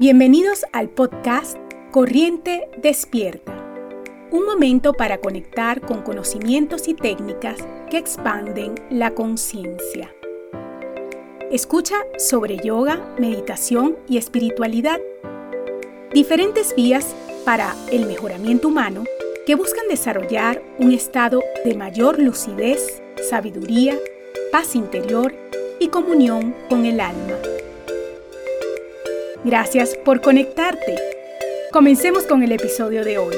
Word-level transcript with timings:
Bienvenidos 0.00 0.64
al 0.72 0.90
podcast 0.90 1.56
Corriente 1.90 2.68
Despierta, 2.80 3.52
un 4.30 4.44
momento 4.44 4.92
para 4.92 5.18
conectar 5.18 5.80
con 5.80 6.02
conocimientos 6.02 6.86
y 6.86 6.94
técnicas 6.94 7.58
que 7.90 7.98
expanden 7.98 8.76
la 8.90 9.16
conciencia. 9.16 10.14
Escucha 11.50 11.96
sobre 12.16 12.58
yoga, 12.58 13.12
meditación 13.18 13.96
y 14.08 14.18
espiritualidad, 14.18 15.00
diferentes 16.14 16.76
vías 16.76 17.16
para 17.44 17.74
el 17.90 18.06
mejoramiento 18.06 18.68
humano 18.68 19.02
que 19.46 19.56
buscan 19.56 19.88
desarrollar 19.88 20.62
un 20.78 20.92
estado 20.92 21.42
de 21.64 21.74
mayor 21.74 22.20
lucidez, 22.20 23.02
sabiduría, 23.28 23.98
paz 24.52 24.76
interior 24.76 25.34
y 25.80 25.88
comunión 25.88 26.54
con 26.68 26.86
el 26.86 27.00
alma. 27.00 27.57
Gracias 29.48 29.96
por 30.04 30.20
conectarte. 30.20 30.94
Comencemos 31.72 32.24
con 32.24 32.42
el 32.42 32.52
episodio 32.52 33.02
de 33.02 33.16
hoy. 33.16 33.34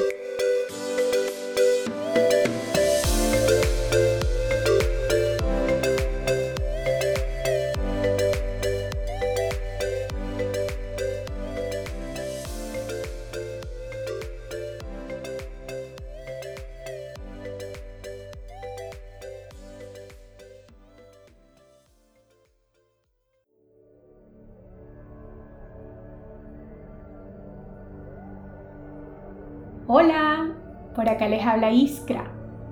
Hola, 29.93 30.47
por 30.95 31.09
acá 31.09 31.27
les 31.27 31.45
habla 31.45 31.69
Iskra. 31.69 32.31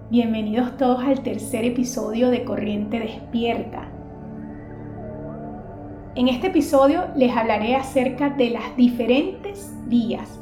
Bienvenidos 0.09 0.77
todos 0.77 1.03
al 1.03 1.19
tercer 1.19 1.65
episodio 1.65 2.29
de 2.29 2.45
Corriente 2.45 2.97
Despierta. 2.97 3.89
En 6.15 6.29
este 6.29 6.47
episodio 6.47 7.07
les 7.17 7.35
hablaré 7.35 7.75
acerca 7.75 8.29
de 8.29 8.51
las 8.51 8.73
diferentes 8.77 9.75
vías, 9.87 10.39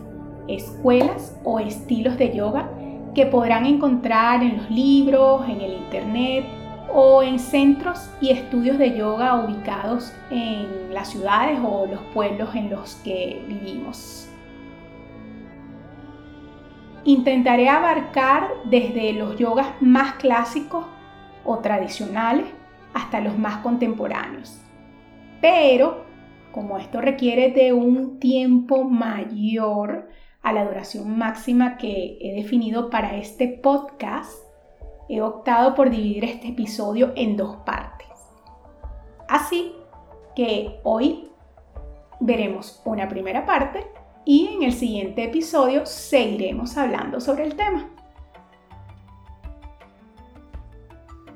escuelas 0.47 1.35
o 1.43 1.59
estilos 1.59 2.15
de 2.19 2.35
yoga 2.35 2.69
que 3.15 3.25
podrán 3.25 3.65
encontrar 3.65 4.43
en 4.43 4.57
los 4.57 4.69
libros, 4.69 5.49
en 5.49 5.61
el 5.61 5.73
internet 5.73 6.45
o 6.93 7.23
en 7.23 7.39
centros 7.39 8.07
y 8.21 8.29
estudios 8.29 8.77
de 8.77 8.95
yoga 8.95 9.43
ubicados 9.43 10.13
en 10.29 10.93
las 10.93 11.09
ciudades 11.09 11.57
o 11.67 11.87
los 11.87 12.01
pueblos 12.13 12.53
en 12.53 12.69
los 12.69 12.97
que 12.97 13.43
vivimos. 13.47 14.29
Intentaré 17.07 17.69
abarcar 17.69 18.49
desde 18.65 19.13
los 19.13 19.37
yogas 19.37 19.67
más 19.79 20.15
clásicos 20.15 20.85
o 21.45 21.59
tradicionales 21.59 22.47
hasta 22.93 23.21
los 23.21 23.37
más 23.37 23.59
contemporáneos. 23.63 24.61
Pero, 25.39 26.03
como 26.51 26.77
esto 26.77 26.99
requiere 26.99 27.51
de 27.53 27.71
un 27.71 28.19
tiempo 28.19 28.83
mayor 28.83 30.09
a 30.41 30.51
la 30.51 30.65
duración 30.65 31.17
máxima 31.17 31.77
que 31.77 32.17
he 32.19 32.35
definido 32.35 32.89
para 32.89 33.15
este 33.15 33.47
podcast, 33.47 34.33
he 35.07 35.21
optado 35.21 35.75
por 35.75 35.89
dividir 35.89 36.25
este 36.25 36.49
episodio 36.49 37.13
en 37.15 37.37
dos 37.37 37.55
partes. 37.65 38.09
Así 39.29 39.71
que 40.35 40.81
hoy 40.83 41.29
veremos 42.19 42.81
una 42.83 43.07
primera 43.07 43.45
parte 43.45 43.96
y 44.27 44.49
en 44.53 44.63
el 44.63 44.73
siguiente 44.73 45.23
episodio 45.23 45.85
seguiremos 45.85 46.75
hablando 46.75 47.21
sobre 47.21 47.45
el 47.45 47.55
tema. 47.55 47.87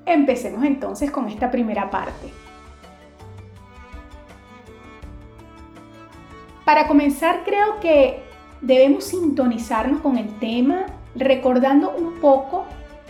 Empecemos 0.06 0.66
entonces 0.66 1.10
con 1.10 1.30
esta 1.30 1.50
primera 1.50 1.90
parte. 1.90 2.28
Para 6.66 6.86
comenzar 6.90 7.46
creo 7.46 7.80
que 7.80 8.22
debemos 8.60 9.06
sintonizarnos 9.06 10.02
con 10.02 10.18
el 10.18 10.28
tema 10.40 10.86
recordando 11.16 11.96
un 11.96 12.20
poco 12.20 12.66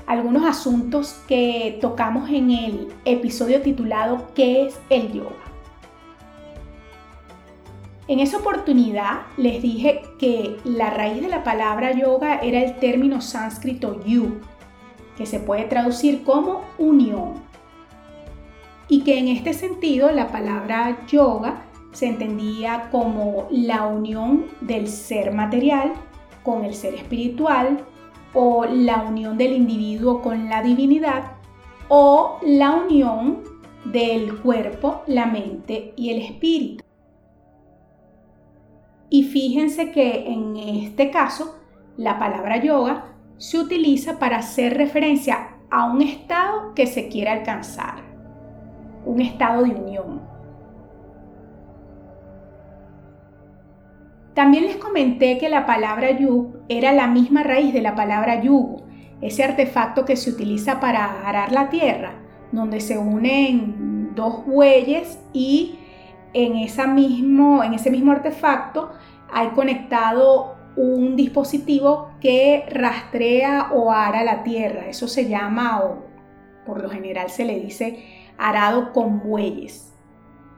algunos 0.05 0.45
asuntos 0.45 1.23
que 1.27 1.79
tocamos 1.81 2.29
en 2.29 2.51
el 2.51 2.93
episodio 3.03 3.63
titulado 3.63 4.27
¿Qué 4.35 4.67
es 4.67 4.79
el 4.91 5.11
yoga? 5.11 5.50
En 8.07 8.19
esa 8.19 8.37
oportunidad 8.37 9.21
les 9.37 9.61
dije 9.61 10.01
que 10.17 10.57
la 10.63 10.89
raíz 10.89 11.21
de 11.21 11.29
la 11.29 11.43
palabra 11.43 11.91
yoga 11.91 12.39
era 12.39 12.61
el 12.61 12.77
término 12.77 13.21
sánscrito 13.21 14.03
yu, 14.03 14.39
que 15.17 15.25
se 15.25 15.39
puede 15.39 15.65
traducir 15.65 16.23
como 16.23 16.61
unión. 16.77 17.35
Y 18.87 19.03
que 19.03 19.19
en 19.19 19.27
este 19.27 19.53
sentido 19.53 20.11
la 20.11 20.31
palabra 20.31 21.05
yoga 21.05 21.63
se 21.91 22.07
entendía 22.07 22.89
como 22.91 23.47
la 23.51 23.85
unión 23.85 24.45
del 24.61 24.87
ser 24.87 25.31
material 25.33 25.93
con 26.43 26.65
el 26.65 26.73
ser 26.73 26.95
espiritual 26.95 27.85
o 28.33 28.65
la 28.65 29.03
unión 29.03 29.37
del 29.37 29.53
individuo 29.53 30.21
con 30.21 30.49
la 30.49 30.63
divinidad 30.63 31.33
o 31.87 32.39
la 32.41 32.71
unión 32.71 33.43
del 33.85 34.37
cuerpo, 34.39 35.03
la 35.07 35.25
mente 35.25 35.93
y 35.95 36.09
el 36.09 36.21
espíritu. 36.21 36.83
Y 39.13 39.23
fíjense 39.23 39.91
que 39.91 40.31
en 40.31 40.55
este 40.55 41.11
caso 41.11 41.59
la 41.97 42.17
palabra 42.17 42.63
yoga 42.63 43.13
se 43.35 43.59
utiliza 43.59 44.19
para 44.19 44.37
hacer 44.37 44.77
referencia 44.77 45.57
a 45.69 45.91
un 45.91 46.01
estado 46.01 46.73
que 46.73 46.87
se 46.87 47.09
quiere 47.09 47.29
alcanzar, 47.29 47.95
un 49.05 49.19
estado 49.19 49.63
de 49.63 49.71
unión. 49.71 50.21
También 54.33 54.63
les 54.63 54.77
comenté 54.77 55.37
que 55.37 55.49
la 55.49 55.65
palabra 55.65 56.17
yug 56.17 56.61
era 56.69 56.93
la 56.93 57.07
misma 57.07 57.43
raíz 57.43 57.73
de 57.73 57.81
la 57.81 57.95
palabra 57.95 58.41
yugo, 58.41 58.83
ese 59.19 59.43
artefacto 59.43 60.05
que 60.05 60.15
se 60.15 60.29
utiliza 60.29 60.79
para 60.79 61.27
arar 61.27 61.51
la 61.51 61.69
tierra, 61.69 62.13
donde 62.53 62.79
se 62.79 62.97
unen 62.97 64.15
dos 64.15 64.45
bueyes 64.45 65.19
y 65.33 65.79
en, 66.33 66.55
ese 66.57 66.87
mismo 66.87 68.11
artefacto 68.11 68.91
hay 69.31 69.49
conectado 69.49 70.55
un 70.75 71.15
dispositivo 71.15 72.11
que 72.19 72.65
rastrea 72.69 73.71
o 73.73 73.91
ara 73.91 74.23
la 74.23 74.43
tierra. 74.43 74.87
Eso 74.87 75.07
se 75.07 75.27
llama, 75.27 75.81
o 75.81 76.05
por 76.65 76.81
lo 76.81 76.89
general 76.89 77.29
se 77.29 77.45
le 77.45 77.59
dice, 77.59 78.03
arado 78.37 78.93
con 78.93 79.19
bueyes. 79.19 79.93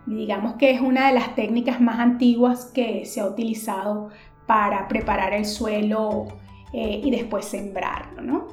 Digamos 0.05 0.55
que 0.55 0.71
es 0.71 0.81
una 0.81 1.07
de 1.07 1.13
las 1.13 1.33
técnicas 1.35 1.79
más 1.79 1.99
antiguas 1.99 2.65
que 2.65 3.05
se 3.05 3.21
ha 3.21 3.25
utilizado 3.25 4.09
para 4.45 4.87
preparar 4.87 5.33
el 5.33 5.45
suelo 5.45 6.25
eh, 6.73 7.01
y 7.03 7.09
después 7.09 7.45
sembrarlo, 7.45 8.21
¿no? 8.21 8.47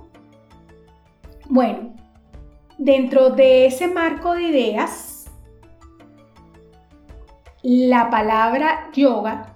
Bueno, 1.48 1.94
dentro 2.78 3.30
de 3.30 3.66
ese 3.66 3.88
marco 3.88 4.34
de 4.34 4.42
ideas, 4.44 5.19
la 7.62 8.10
palabra 8.10 8.90
yoga 8.94 9.54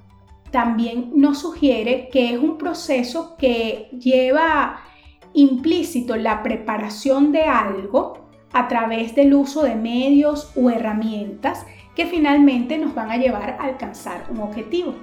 también 0.50 1.10
nos 1.14 1.38
sugiere 1.38 2.08
que 2.12 2.32
es 2.32 2.38
un 2.38 2.58
proceso 2.58 3.36
que 3.36 3.88
lleva 3.98 4.80
implícito 5.32 6.16
la 6.16 6.42
preparación 6.42 7.32
de 7.32 7.42
algo 7.42 8.28
a 8.52 8.68
través 8.68 9.14
del 9.16 9.34
uso 9.34 9.62
de 9.62 9.74
medios 9.74 10.52
o 10.54 10.70
herramientas 10.70 11.66
que 11.96 12.06
finalmente 12.06 12.78
nos 12.78 12.94
van 12.94 13.10
a 13.10 13.16
llevar 13.16 13.56
a 13.58 13.64
alcanzar 13.64 14.26
un 14.30 14.40
objetivo, 14.40 14.94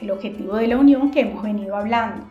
el 0.00 0.10
objetivo 0.10 0.56
de 0.56 0.68
la 0.68 0.78
unión 0.78 1.10
que 1.10 1.20
hemos 1.20 1.42
venido 1.42 1.76
hablando. 1.76 2.26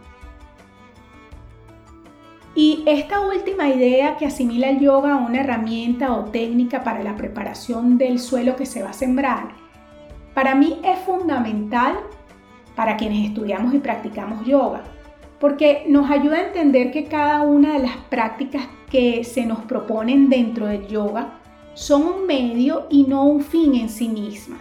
Y 2.56 2.84
esta 2.86 3.20
última 3.20 3.68
idea 3.68 4.16
que 4.16 4.26
asimila 4.26 4.70
el 4.70 4.80
yoga 4.80 5.14
a 5.14 5.18
una 5.18 5.42
herramienta 5.42 6.14
o 6.14 6.26
técnica 6.26 6.84
para 6.84 7.04
la 7.04 7.16
preparación 7.16 7.98
del 7.98 8.20
suelo 8.20 8.56
que 8.56 8.66
se 8.66 8.82
va 8.82 8.92
a 8.92 8.94
sembrar, 8.94 9.65
para 10.36 10.54
mí 10.54 10.80
es 10.84 11.00
fundamental 11.00 11.98
para 12.76 12.98
quienes 12.98 13.30
estudiamos 13.30 13.74
y 13.74 13.80
practicamos 13.80 14.46
yoga, 14.46 14.84
porque 15.40 15.86
nos 15.88 16.12
ayuda 16.12 16.38
a 16.38 16.48
entender 16.48 16.92
que 16.92 17.06
cada 17.06 17.42
una 17.42 17.74
de 17.74 17.80
las 17.80 17.96
prácticas 18.10 18.68
que 18.92 19.24
se 19.24 19.46
nos 19.46 19.60
proponen 19.60 20.30
dentro 20.30 20.68
del 20.68 20.88
yoga 20.88 21.40
son 21.74 22.04
un 22.04 22.28
medio 22.28 22.86
y 22.90 23.04
no 23.04 23.24
un 23.24 23.42
fin 23.42 23.76
en 23.76 23.90
sí 23.90 24.10
mismas. 24.10 24.60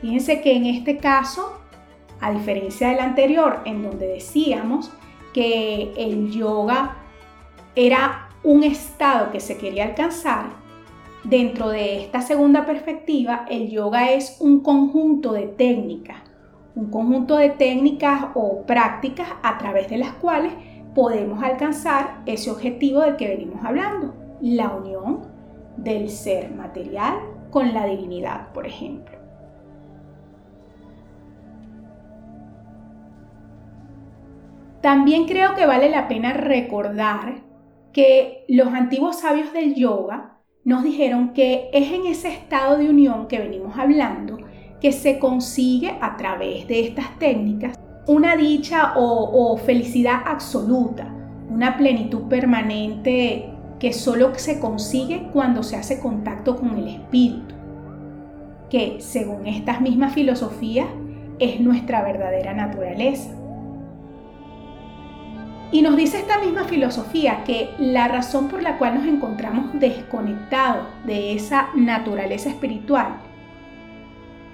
Fíjense 0.00 0.40
que 0.40 0.56
en 0.56 0.64
este 0.64 0.96
caso, 0.96 1.60
a 2.20 2.30
diferencia 2.30 2.88
del 2.88 3.00
anterior, 3.00 3.60
en 3.66 3.82
donde 3.82 4.06
decíamos 4.06 4.90
que 5.34 5.92
el 5.96 6.30
yoga 6.30 6.96
era 7.74 8.30
un 8.42 8.62
estado 8.62 9.30
que 9.30 9.40
se 9.40 9.58
quería 9.58 9.84
alcanzar, 9.84 10.67
Dentro 11.24 11.70
de 11.70 12.00
esta 12.00 12.22
segunda 12.22 12.64
perspectiva, 12.64 13.44
el 13.50 13.68
yoga 13.70 14.12
es 14.12 14.38
un 14.40 14.60
conjunto 14.60 15.32
de 15.32 15.48
técnicas, 15.48 16.18
un 16.76 16.90
conjunto 16.90 17.36
de 17.36 17.50
técnicas 17.50 18.26
o 18.34 18.62
prácticas 18.62 19.28
a 19.42 19.58
través 19.58 19.90
de 19.90 19.98
las 19.98 20.12
cuales 20.12 20.52
podemos 20.94 21.42
alcanzar 21.42 22.22
ese 22.24 22.50
objetivo 22.50 23.00
del 23.00 23.16
que 23.16 23.28
venimos 23.28 23.64
hablando, 23.64 24.14
la 24.40 24.70
unión 24.70 25.22
del 25.76 26.08
ser 26.08 26.52
material 26.52 27.14
con 27.50 27.74
la 27.74 27.86
divinidad, 27.86 28.52
por 28.52 28.66
ejemplo. 28.66 29.18
También 34.80 35.26
creo 35.26 35.56
que 35.56 35.66
vale 35.66 35.90
la 35.90 36.06
pena 36.06 36.32
recordar 36.32 37.42
que 37.92 38.44
los 38.46 38.68
antiguos 38.68 39.18
sabios 39.20 39.52
del 39.52 39.74
yoga 39.74 40.37
nos 40.68 40.84
dijeron 40.84 41.30
que 41.30 41.70
es 41.72 41.90
en 41.92 42.04
ese 42.04 42.28
estado 42.28 42.76
de 42.76 42.90
unión 42.90 43.26
que 43.26 43.38
venimos 43.38 43.78
hablando 43.78 44.36
que 44.82 44.92
se 44.92 45.18
consigue 45.18 45.96
a 46.02 46.18
través 46.18 46.68
de 46.68 46.80
estas 46.80 47.18
técnicas 47.18 47.78
una 48.06 48.36
dicha 48.36 48.92
o, 48.96 49.56
felicidad 49.56 50.20
absoluta, 50.26 51.10
una 51.48 51.78
plenitud 51.78 52.24
permanente 52.24 53.48
que 53.78 53.94
solo 53.94 54.32
se 54.34 54.60
consigue 54.60 55.30
cuando 55.32 55.62
se 55.62 55.76
hace 55.76 56.00
contacto 56.00 56.56
con 56.56 56.76
el 56.76 56.88
espíritu, 56.88 57.54
que 58.68 58.96
según 58.98 59.46
estas 59.46 59.80
mismas 59.80 60.12
filosofías 60.12 60.88
es 61.38 61.60
nuestra 61.60 62.02
verdadera 62.02 62.52
naturaleza. 62.52 63.30
Y 65.70 65.82
nos 65.82 65.96
dice 65.96 66.18
esta 66.18 66.40
misma 66.40 66.64
filosofía 66.64 67.44
que 67.44 67.70
la 67.78 68.08
razón 68.08 68.48
por 68.48 68.62
la 68.62 68.78
cual 68.78 68.94
nos 68.94 69.06
encontramos 69.06 69.78
desconectados 69.78 70.86
de 71.04 71.34
esa 71.34 71.68
naturaleza 71.74 72.48
espiritual 72.48 73.18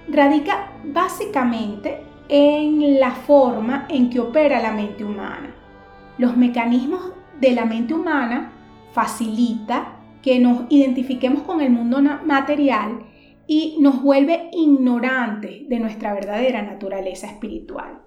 radica 0.07 0.71
básicamente 0.83 2.01
en 2.27 2.99
la 2.99 3.11
forma 3.11 3.87
en 3.89 4.09
que 4.09 4.19
opera 4.19 4.61
la 4.61 4.71
mente 4.71 5.05
humana. 5.05 5.55
Los 6.17 6.35
mecanismos 6.35 7.13
de 7.39 7.51
la 7.53 7.65
mente 7.65 7.93
humana 7.93 8.51
facilita 8.91 9.99
que 10.21 10.39
nos 10.39 10.63
identifiquemos 10.69 11.43
con 11.43 11.61
el 11.61 11.69
mundo 11.69 12.01
material 12.25 13.05
y 13.47 13.77
nos 13.79 14.01
vuelve 14.01 14.49
ignorantes 14.53 15.69
de 15.69 15.79
nuestra 15.79 16.13
verdadera 16.13 16.61
naturaleza 16.61 17.27
espiritual. 17.27 18.01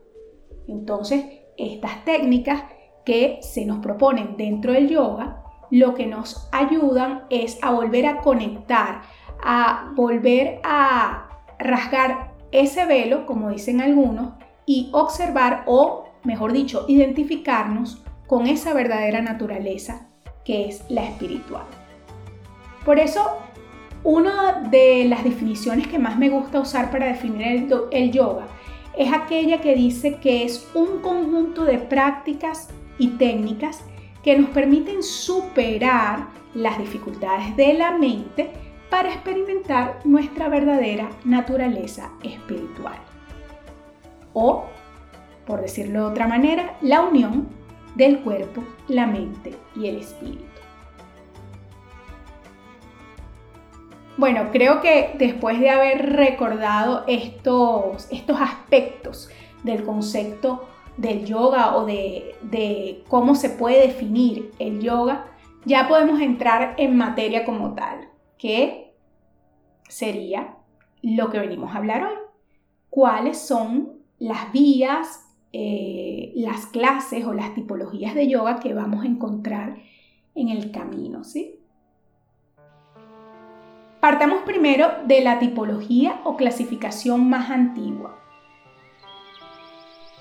Entonces, 0.66 1.24
estas 1.56 2.04
técnicas 2.04 2.64
que 3.08 3.38
se 3.40 3.64
nos 3.64 3.78
proponen 3.78 4.36
dentro 4.36 4.74
del 4.74 4.90
yoga, 4.90 5.42
lo 5.70 5.94
que 5.94 6.06
nos 6.06 6.46
ayudan 6.52 7.22
es 7.30 7.58
a 7.62 7.70
volver 7.70 8.04
a 8.04 8.18
conectar, 8.18 9.00
a 9.42 9.92
volver 9.96 10.60
a 10.62 11.30
rasgar 11.58 12.34
ese 12.52 12.84
velo, 12.84 13.24
como 13.24 13.48
dicen 13.48 13.80
algunos, 13.80 14.34
y 14.66 14.90
observar 14.92 15.62
o, 15.64 16.04
mejor 16.22 16.52
dicho, 16.52 16.84
identificarnos 16.86 18.04
con 18.26 18.46
esa 18.46 18.74
verdadera 18.74 19.22
naturaleza 19.22 20.10
que 20.44 20.68
es 20.68 20.84
la 20.90 21.04
espiritual. 21.04 21.64
Por 22.84 22.98
eso, 22.98 23.38
una 24.04 24.68
de 24.70 25.06
las 25.06 25.24
definiciones 25.24 25.86
que 25.86 25.98
más 25.98 26.18
me 26.18 26.28
gusta 26.28 26.60
usar 26.60 26.90
para 26.90 27.06
definir 27.06 27.46
el, 27.46 27.74
el 27.90 28.12
yoga 28.12 28.48
es 28.98 29.10
aquella 29.14 29.62
que 29.62 29.74
dice 29.74 30.16
que 30.16 30.44
es 30.44 30.68
un 30.74 30.98
conjunto 31.00 31.64
de 31.64 31.78
prácticas 31.78 32.68
y 32.98 33.08
técnicas 33.10 33.84
que 34.22 34.36
nos 34.36 34.50
permiten 34.50 35.02
superar 35.02 36.28
las 36.54 36.78
dificultades 36.78 37.56
de 37.56 37.74
la 37.74 37.92
mente 37.92 38.50
para 38.90 39.12
experimentar 39.12 40.00
nuestra 40.04 40.48
verdadera 40.48 41.10
naturaleza 41.24 42.10
espiritual. 42.22 42.98
O, 44.32 44.64
por 45.46 45.60
decirlo 45.60 46.00
de 46.00 46.06
otra 46.06 46.26
manera, 46.26 46.76
la 46.80 47.02
unión 47.02 47.48
del 47.94 48.20
cuerpo, 48.20 48.62
la 48.88 49.06
mente 49.06 49.54
y 49.76 49.88
el 49.88 49.98
espíritu. 49.98 50.44
Bueno, 54.16 54.48
creo 54.50 54.80
que 54.80 55.14
después 55.16 55.60
de 55.60 55.70
haber 55.70 56.14
recordado 56.14 57.04
estos, 57.06 58.08
estos 58.10 58.40
aspectos 58.40 59.30
del 59.62 59.84
concepto 59.84 60.68
del 60.98 61.24
yoga 61.24 61.76
o 61.76 61.86
de, 61.86 63.04
cómo 63.08 63.34
se 63.34 63.50
puede 63.50 63.86
definir 63.86 64.52
el 64.58 64.80
yoga, 64.80 65.26
ya 65.64 65.88
podemos 65.88 66.20
entrar 66.20 66.74
en 66.76 66.96
materia 66.96 67.44
como 67.44 67.74
tal, 67.74 68.08
que 68.36 68.94
sería 69.88 70.56
lo 71.02 71.30
que 71.30 71.38
venimos 71.38 71.74
a 71.74 71.78
hablar 71.78 72.04
hoy. 72.04 72.16
¿Cuáles 72.90 73.38
son 73.38 74.00
las 74.18 74.52
vías, 74.52 75.26
eh, 75.52 76.32
las 76.34 76.66
clases 76.66 77.24
o 77.24 77.32
las 77.32 77.54
tipologías 77.54 78.14
de 78.14 78.28
yoga 78.28 78.58
que 78.58 78.74
vamos 78.74 79.04
a 79.04 79.08
encontrar 79.08 79.76
en 80.34 80.48
el 80.48 80.72
camino? 80.72 81.22
¿sí? 81.22 81.60
Partamos 84.00 84.42
primero 84.42 84.88
de 85.06 85.20
la 85.20 85.38
tipología 85.38 86.20
o 86.24 86.36
clasificación 86.36 87.28
más 87.28 87.50
antigua, 87.50 88.18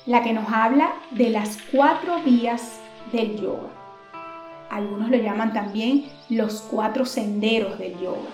la 0.08 0.24
que 0.24 0.34
nos 0.34 0.52
habla 0.52 0.94
de 1.12 1.30
las 1.30 1.60
cuatro 1.72 2.24
vías 2.24 2.80
del 3.12 3.40
yoga. 3.40 3.70
Algunos 4.72 5.10
lo 5.10 5.18
llaman 5.18 5.54
también 5.54 6.06
los 6.30 6.62
cuatro 6.62 7.06
senderos 7.06 7.78
del 7.78 8.00
yoga. 8.00 8.30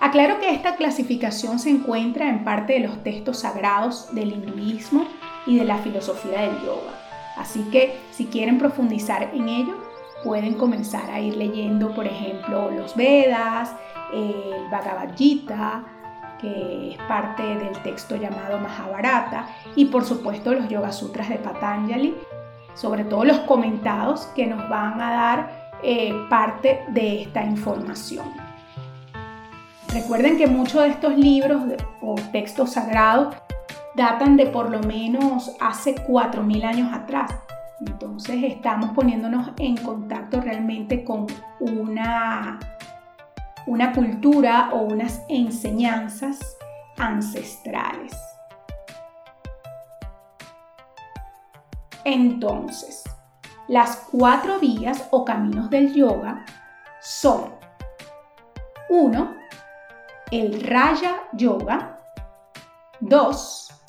Aclaro 0.00 0.38
que 0.38 0.50
esta 0.50 0.76
clasificación 0.76 1.58
se 1.58 1.70
encuentra 1.70 2.28
en 2.28 2.44
parte 2.44 2.74
de 2.74 2.80
los 2.80 3.02
textos 3.02 3.40
sagrados 3.40 4.14
del 4.14 4.32
hinduismo 4.32 5.06
y 5.46 5.56
de 5.56 5.64
la 5.64 5.78
filosofía 5.78 6.42
del 6.42 6.60
yoga. 6.60 6.98
Así 7.36 7.62
que 7.70 7.98
si 8.10 8.26
quieren 8.26 8.58
profundizar 8.58 9.30
en 9.34 9.48
ello, 9.48 9.76
pueden 10.24 10.54
comenzar 10.54 11.10
a 11.10 11.20
ir 11.20 11.36
leyendo, 11.36 11.94
por 11.94 12.06
ejemplo, 12.06 12.70
los 12.70 12.94
Vedas, 12.96 13.74
el 14.12 14.68
Bhagavad 14.70 15.16
Gita, 15.16 15.84
que 16.40 16.92
es 16.92 16.98
parte 17.08 17.42
del 17.42 17.76
texto 17.82 18.16
llamado 18.16 18.58
Mahabharata, 18.58 19.46
y 19.76 19.86
por 19.86 20.04
supuesto 20.04 20.52
los 20.52 20.68
Yoga 20.68 20.92
Sutras 20.92 21.28
de 21.28 21.36
Patanjali, 21.36 22.14
sobre 22.74 23.04
todo 23.04 23.24
los 23.24 23.38
comentados 23.40 24.26
que 24.34 24.46
nos 24.46 24.68
van 24.68 25.00
a 25.00 25.10
dar 25.10 25.70
eh, 25.82 26.14
parte 26.28 26.84
de 26.88 27.22
esta 27.22 27.44
información. 27.44 28.26
Recuerden 29.92 30.38
que 30.38 30.46
muchos 30.46 30.82
de 30.82 30.88
estos 30.88 31.16
libros 31.16 31.62
o 32.00 32.14
textos 32.30 32.74
sagrados 32.74 33.34
datan 33.94 34.36
de 34.36 34.46
por 34.46 34.70
lo 34.70 34.80
menos 34.80 35.50
hace 35.60 35.96
4.000 35.96 36.64
años 36.64 36.92
atrás. 36.92 37.32
Entonces 37.80 38.42
estamos 38.44 38.90
poniéndonos 38.90 39.50
en 39.58 39.76
contacto 39.76 40.40
realmente 40.40 41.02
con 41.02 41.26
una 41.60 42.58
una 43.70 43.92
cultura 43.92 44.70
o 44.72 44.78
unas 44.78 45.22
enseñanzas 45.28 46.58
ancestrales. 46.98 48.12
Entonces, 52.02 53.04
las 53.68 54.08
cuatro 54.10 54.58
vías 54.58 55.06
o 55.12 55.24
caminos 55.24 55.70
del 55.70 55.94
yoga 55.94 56.44
son 57.00 57.52
1. 58.88 59.36
El 60.32 60.62
Raya 60.66 61.20
Yoga 61.34 62.00
2. 62.98 63.82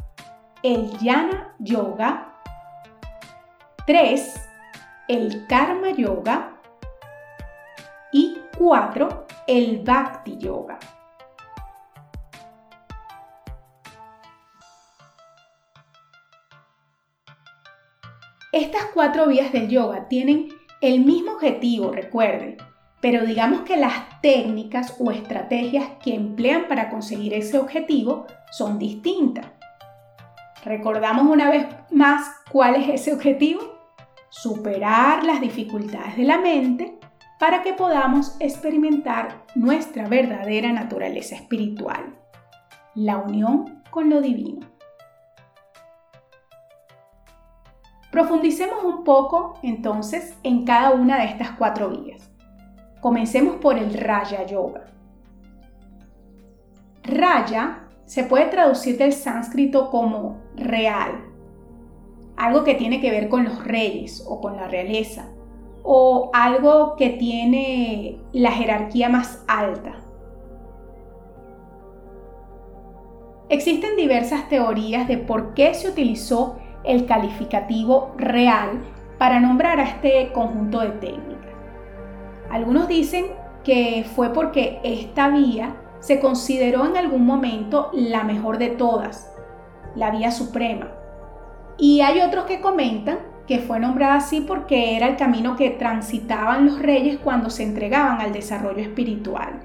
El 0.61 0.95
Yana 0.99 1.55
Yoga 1.57 2.35
3. 3.87 4.47
El 5.07 5.47
Karma 5.47 5.89
Yoga 5.89 6.51
y 8.11 8.43
4 8.59 9.30
el 9.47 9.83
Bhakti 9.83 10.37
Yoga. 10.37 10.79
Estas 18.51 18.85
cuatro 18.93 19.27
vías 19.27 19.53
del 19.53 19.69
yoga 19.69 20.09
tienen 20.09 20.49
el 20.81 21.05
mismo 21.05 21.33
objetivo, 21.33 21.91
recuerden, 21.91 22.57
pero 22.99 23.25
digamos 23.25 23.61
que 23.61 23.77
las 23.77 24.19
técnicas 24.21 24.95
o 24.99 25.09
estrategias 25.11 25.87
que 26.03 26.13
emplean 26.13 26.67
para 26.67 26.89
conseguir 26.89 27.33
ese 27.33 27.57
objetivo 27.57 28.27
son 28.51 28.77
distintas. 28.77 29.45
Recordamos 30.65 31.27
una 31.27 31.49
vez 31.49 31.65
más 31.91 32.29
cuál 32.51 32.75
es 32.75 32.89
ese 32.89 33.13
objetivo. 33.13 33.61
Superar 34.29 35.23
las 35.23 35.41
dificultades 35.41 36.17
de 36.17 36.23
la 36.23 36.37
mente 36.37 37.00
para 37.41 37.63
que 37.63 37.73
podamos 37.73 38.35
experimentar 38.39 39.45
nuestra 39.55 40.07
verdadera 40.07 40.71
naturaleza 40.71 41.33
espiritual, 41.33 42.15
la 42.93 43.17
unión 43.17 43.81
con 43.89 44.11
lo 44.11 44.21
divino. 44.21 44.67
Profundicemos 48.11 48.83
un 48.83 49.03
poco 49.03 49.57
entonces 49.63 50.37
en 50.43 50.65
cada 50.65 50.91
una 50.91 51.17
de 51.17 51.29
estas 51.29 51.49
cuatro 51.57 51.89
vías. 51.89 52.29
Comencemos 52.99 53.55
por 53.55 53.79
el 53.79 53.91
Raya 53.95 54.45
Yoga. 54.45 54.85
Raya 57.01 57.87
se 58.05 58.23
puede 58.23 58.49
traducir 58.49 58.99
del 58.99 59.13
sánscrito 59.13 59.89
como 59.89 60.37
real, 60.55 61.25
algo 62.37 62.63
que 62.63 62.75
tiene 62.75 63.01
que 63.01 63.09
ver 63.09 63.29
con 63.29 63.45
los 63.45 63.63
reyes 63.63 64.23
o 64.27 64.39
con 64.39 64.57
la 64.57 64.67
realeza, 64.67 65.30
o 65.83 66.29
algo 66.33 66.95
que 66.95 67.09
tiene 67.09 68.17
la 68.33 68.51
jerarquía 68.51 69.09
más 69.09 69.43
alta. 69.47 69.95
Existen 73.49 73.97
diversas 73.97 74.47
teorías 74.47 75.07
de 75.07 75.17
por 75.17 75.53
qué 75.53 75.73
se 75.73 75.89
utilizó 75.89 76.57
el 76.83 77.05
calificativo 77.05 78.13
real 78.17 78.79
para 79.17 79.39
nombrar 79.39 79.79
a 79.79 79.83
este 79.83 80.31
conjunto 80.31 80.79
de 80.79 80.89
técnicas. 80.91 81.51
Algunos 82.49 82.87
dicen 82.87 83.25
que 83.63 84.05
fue 84.15 84.33
porque 84.33 84.79
esta 84.83 85.29
vía 85.29 85.75
se 85.99 86.19
consideró 86.19 86.85
en 86.85 86.97
algún 86.97 87.25
momento 87.25 87.89
la 87.93 88.23
mejor 88.23 88.57
de 88.57 88.69
todas, 88.69 89.35
la 89.95 90.11
vía 90.11 90.31
suprema. 90.31 90.91
Y 91.77 92.01
hay 92.01 92.21
otros 92.21 92.45
que 92.45 92.61
comentan 92.61 93.19
que 93.47 93.59
fue 93.59 93.79
nombrada 93.79 94.15
así 94.15 94.41
porque 94.41 94.95
era 94.95 95.07
el 95.07 95.17
camino 95.17 95.55
que 95.55 95.71
transitaban 95.71 96.65
los 96.65 96.79
reyes 96.79 97.19
cuando 97.19 97.49
se 97.49 97.63
entregaban 97.63 98.21
al 98.21 98.31
desarrollo 98.31 98.81
espiritual. 98.81 99.61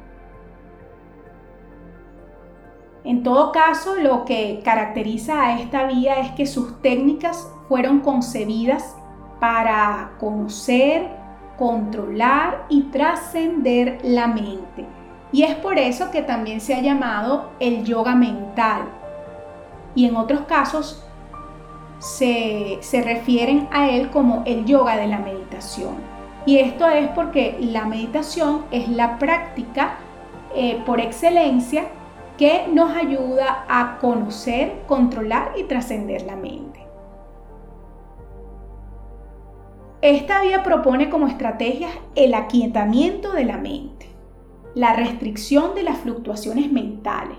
En 3.05 3.23
todo 3.23 3.53
caso, 3.53 3.95
lo 3.97 4.25
que 4.25 4.61
caracteriza 4.65 5.41
a 5.43 5.61
esta 5.61 5.87
vía 5.87 6.21
es 6.21 6.33
que 6.33 6.47
sus 6.47 6.83
técnicas 6.83 7.49
fueron 7.69 8.01
concebidas 8.01 8.97
para 9.39 10.13
conocer, 10.19 11.09
controlar 11.57 12.67
y 12.69 12.83
trascender 12.85 14.01
la 14.03 14.27
mente 14.27 14.87
y 15.33 15.43
es 15.43 15.55
por 15.57 15.79
eso 15.79 16.11
que 16.11 16.23
también 16.23 16.61
se 16.61 16.75
ha 16.75 16.81
llamado 16.81 17.51
el 17.61 17.85
yoga 17.85 18.15
mental. 18.15 18.89
Y 19.95 20.07
en 20.07 20.17
otros 20.17 20.43
casos 20.43 21.06
se, 21.99 22.81
refieren 23.05 23.69
a 23.71 23.91
él 23.91 24.11
como 24.11 24.43
el 24.47 24.65
yoga 24.65 24.97
de 24.97 25.07
la 25.07 25.19
meditación. 25.19 25.95
Y 26.45 26.59
esto 26.59 26.89
es 26.89 27.09
porque 27.09 27.57
la 27.61 27.85
meditación 27.87 28.65
es 28.71 28.89
la 28.89 29.19
práctica 29.19 29.97
eh, 30.55 30.81
por 30.87 31.01
excelencia 31.01 31.87
que 32.39 32.67
nos 32.73 32.95
ayuda 32.97 33.65
a 33.69 33.99
conocer, 33.99 34.83
controlar 34.87 35.53
y 35.57 35.65
trascender 35.65 36.23
la 36.23 36.37
mente. 36.37 36.87
Esta 40.03 40.43
vía 40.43 40.63
propone 40.63 41.11
como 41.11 41.27
estrategia 41.27 41.89
el 42.15 42.35
aquietamiento 42.35 43.33
de 43.33 43.45
la 43.45 43.57
mente 43.57 43.97
la 44.77 44.93
restricción 44.93 45.75
de 45.75 45.83
las 45.83 45.97
fluctuaciones 45.97 46.71
mentales. 46.71 47.39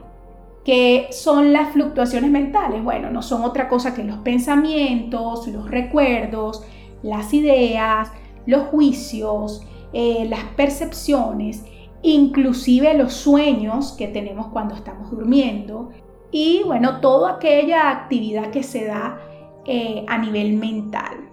¿Qué 0.68 1.08
son 1.12 1.54
las 1.54 1.72
fluctuaciones 1.72 2.30
mentales? 2.30 2.84
Bueno, 2.84 3.10
no 3.10 3.22
son 3.22 3.46
otra 3.46 3.70
cosa 3.70 3.94
que 3.94 4.04
los 4.04 4.18
pensamientos, 4.18 5.48
los 5.48 5.72
recuerdos, 5.72 6.62
las 7.04 7.34
ideas, 7.34 8.12
los 8.46 8.64
juicios, 8.64 9.66
eh, 9.94 10.28
las 10.30 10.44
percepciones, 10.58 11.64
inclusive 12.02 12.94
los 12.96 13.14
sueños 13.14 13.94
que 13.94 14.10
tenemos 14.10 14.48
cuando 14.48 14.76
estamos 14.76 15.10
durmiendo 15.10 15.92
y 16.32 16.64
bueno, 16.66 17.00
toda 17.00 17.36
aquella 17.36 17.90
actividad 17.90 18.52
que 18.52 18.62
se 18.62 18.88
da 18.88 19.22
eh, 19.66 20.04
a 20.10 20.18
nivel 20.18 20.58
mental. 20.58 21.27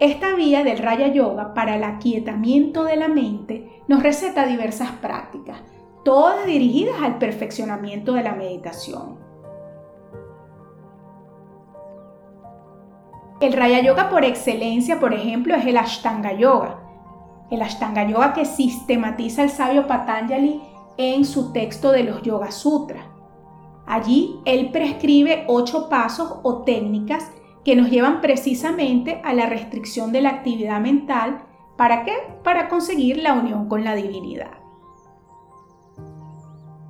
Esta 0.00 0.34
vía 0.34 0.64
del 0.64 0.78
Raya 0.78 1.08
Yoga 1.08 1.52
para 1.52 1.76
el 1.76 1.84
aquietamiento 1.84 2.84
de 2.84 2.96
la 2.96 3.08
mente 3.08 3.82
nos 3.86 4.02
receta 4.02 4.46
diversas 4.46 4.92
prácticas, 4.92 5.58
todas 6.06 6.46
dirigidas 6.46 7.02
al 7.02 7.18
perfeccionamiento 7.18 8.14
de 8.14 8.22
la 8.22 8.32
meditación. 8.32 9.18
El 13.42 13.52
Raya 13.52 13.82
Yoga 13.82 14.08
por 14.08 14.24
excelencia, 14.24 14.98
por 14.98 15.12
ejemplo, 15.12 15.54
es 15.54 15.66
el 15.66 15.76
Ashtanga 15.76 16.32
Yoga. 16.32 16.80
El 17.50 17.60
Ashtanga 17.60 18.04
Yoga 18.04 18.32
que 18.32 18.46
sistematiza 18.46 19.42
el 19.42 19.50
sabio 19.50 19.86
Patanjali 19.86 20.62
en 20.96 21.26
su 21.26 21.52
texto 21.52 21.92
de 21.92 22.04
los 22.04 22.22
Yoga 22.22 22.52
Sutras. 22.52 23.04
Allí 23.86 24.40
él 24.46 24.70
prescribe 24.70 25.44
ocho 25.46 25.90
pasos 25.90 26.40
o 26.42 26.62
técnicas 26.62 27.30
que 27.64 27.76
nos 27.76 27.90
llevan 27.90 28.20
precisamente 28.20 29.20
a 29.24 29.34
la 29.34 29.46
restricción 29.46 30.12
de 30.12 30.22
la 30.22 30.30
actividad 30.30 30.80
mental. 30.80 31.42
¿Para 31.76 32.04
qué? 32.04 32.14
Para 32.42 32.68
conseguir 32.68 33.18
la 33.18 33.34
unión 33.34 33.68
con 33.68 33.84
la 33.84 33.94
divinidad. 33.94 34.58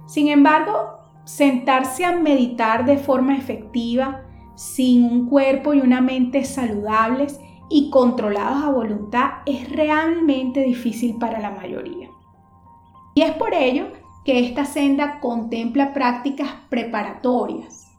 Sin 0.07 0.29
embargo, 0.29 0.99
sentarse 1.25 2.05
a 2.05 2.17
meditar 2.17 2.85
de 2.85 2.99
forma 2.99 3.37
efectiva, 3.37 4.23
sin 4.57 5.05
un 5.05 5.29
cuerpo 5.29 5.75
y 5.75 5.81
una 5.81 6.01
mente 6.01 6.45
saludables 6.45 7.41
y 7.69 7.91
controlados 7.91 8.65
a 8.65 8.71
voluntad, 8.71 9.31
es 9.47 9.71
realmente 9.71 10.61
difícil 10.61 11.17
para 11.19 11.41
la 11.41 11.51
mayoría. 11.51 12.09
Y 13.15 13.23
es 13.23 13.33
por 13.33 13.55
ello 13.55 13.93
que 14.25 14.45
esta 14.45 14.65
senda 14.65 15.21
contempla 15.21 15.93
prácticas 15.93 16.49
preparatorias 16.69 17.90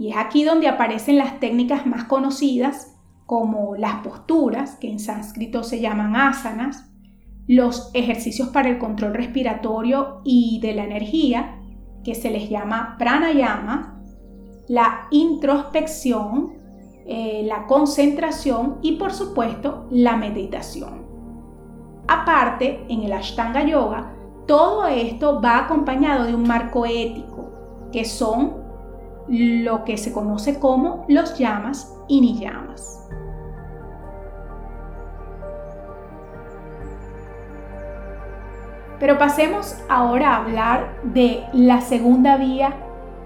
y 0.00 0.08
es 0.08 0.16
aquí 0.16 0.44
donde 0.44 0.66
aparecen 0.66 1.18
las 1.18 1.40
técnicas 1.40 1.84
más 1.84 2.04
conocidas 2.04 2.96
como 3.26 3.76
las 3.76 3.96
posturas, 3.96 4.76
que 4.76 4.90
en 4.90 4.98
sánscrito 4.98 5.62
se 5.62 5.78
llaman 5.78 6.16
asanas, 6.16 6.90
los 7.46 7.90
ejercicios 7.92 8.48
para 8.48 8.70
el 8.70 8.78
control 8.78 9.12
respiratorio 9.12 10.22
y 10.24 10.58
de 10.62 10.72
la 10.72 10.84
energía, 10.84 11.60
que 12.02 12.14
se 12.14 12.30
les 12.30 12.48
llama 12.48 12.96
pranayama, 12.98 14.02
la 14.68 15.06
introspección, 15.10 16.54
eh, 17.04 17.42
la 17.44 17.66
concentración 17.66 18.78
y 18.80 18.92
por 18.92 19.12
supuesto 19.12 19.86
la 19.90 20.16
meditación. 20.16 21.04
Aparte, 22.08 22.86
en 22.88 23.02
el 23.02 23.12
Ashtanga 23.12 23.66
Yoga, 23.66 24.14
todo 24.46 24.86
esto 24.86 25.42
va 25.42 25.58
acompañado 25.58 26.24
de 26.24 26.34
un 26.34 26.48
marco 26.48 26.86
ético, 26.86 27.50
que 27.92 28.06
son 28.06 28.59
lo 29.30 29.84
que 29.84 29.96
se 29.96 30.12
conoce 30.12 30.58
como 30.58 31.04
los 31.08 31.38
llamas 31.38 31.96
y 32.08 32.20
ni 32.20 32.38
llamas. 32.38 33.08
Pero 38.98 39.16
pasemos 39.16 39.78
ahora 39.88 40.34
a 40.34 40.36
hablar 40.38 41.00
de 41.04 41.44
la 41.52 41.80
segunda 41.80 42.36
vía 42.36 42.74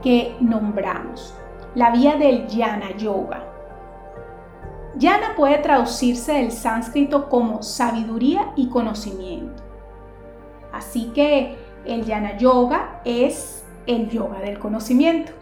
que 0.02 0.36
nombramos, 0.40 1.34
la 1.74 1.90
vía 1.90 2.16
del 2.16 2.46
Jnana 2.48 2.96
Yoga. 2.96 3.42
Jnana 5.00 5.34
puede 5.36 5.58
traducirse 5.58 6.34
del 6.34 6.52
sánscrito 6.52 7.28
como 7.30 7.62
sabiduría 7.62 8.52
y 8.54 8.68
conocimiento. 8.68 9.62
Así 10.70 11.10
que 11.14 11.56
el 11.86 12.04
Jnana 12.04 12.36
Yoga 12.36 13.00
es 13.04 13.64
el 13.86 14.10
yoga 14.10 14.40
del 14.40 14.58
conocimiento. 14.58 15.32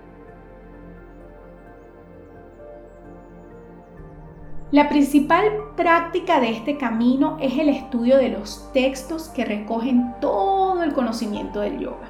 La 4.72 4.88
principal 4.88 5.44
práctica 5.76 6.40
de 6.40 6.48
este 6.48 6.78
camino 6.78 7.36
es 7.42 7.58
el 7.58 7.68
estudio 7.68 8.16
de 8.16 8.30
los 8.30 8.72
textos 8.72 9.28
que 9.28 9.44
recogen 9.44 10.14
todo 10.18 10.82
el 10.82 10.94
conocimiento 10.94 11.60
del 11.60 11.78
yoga. 11.78 12.08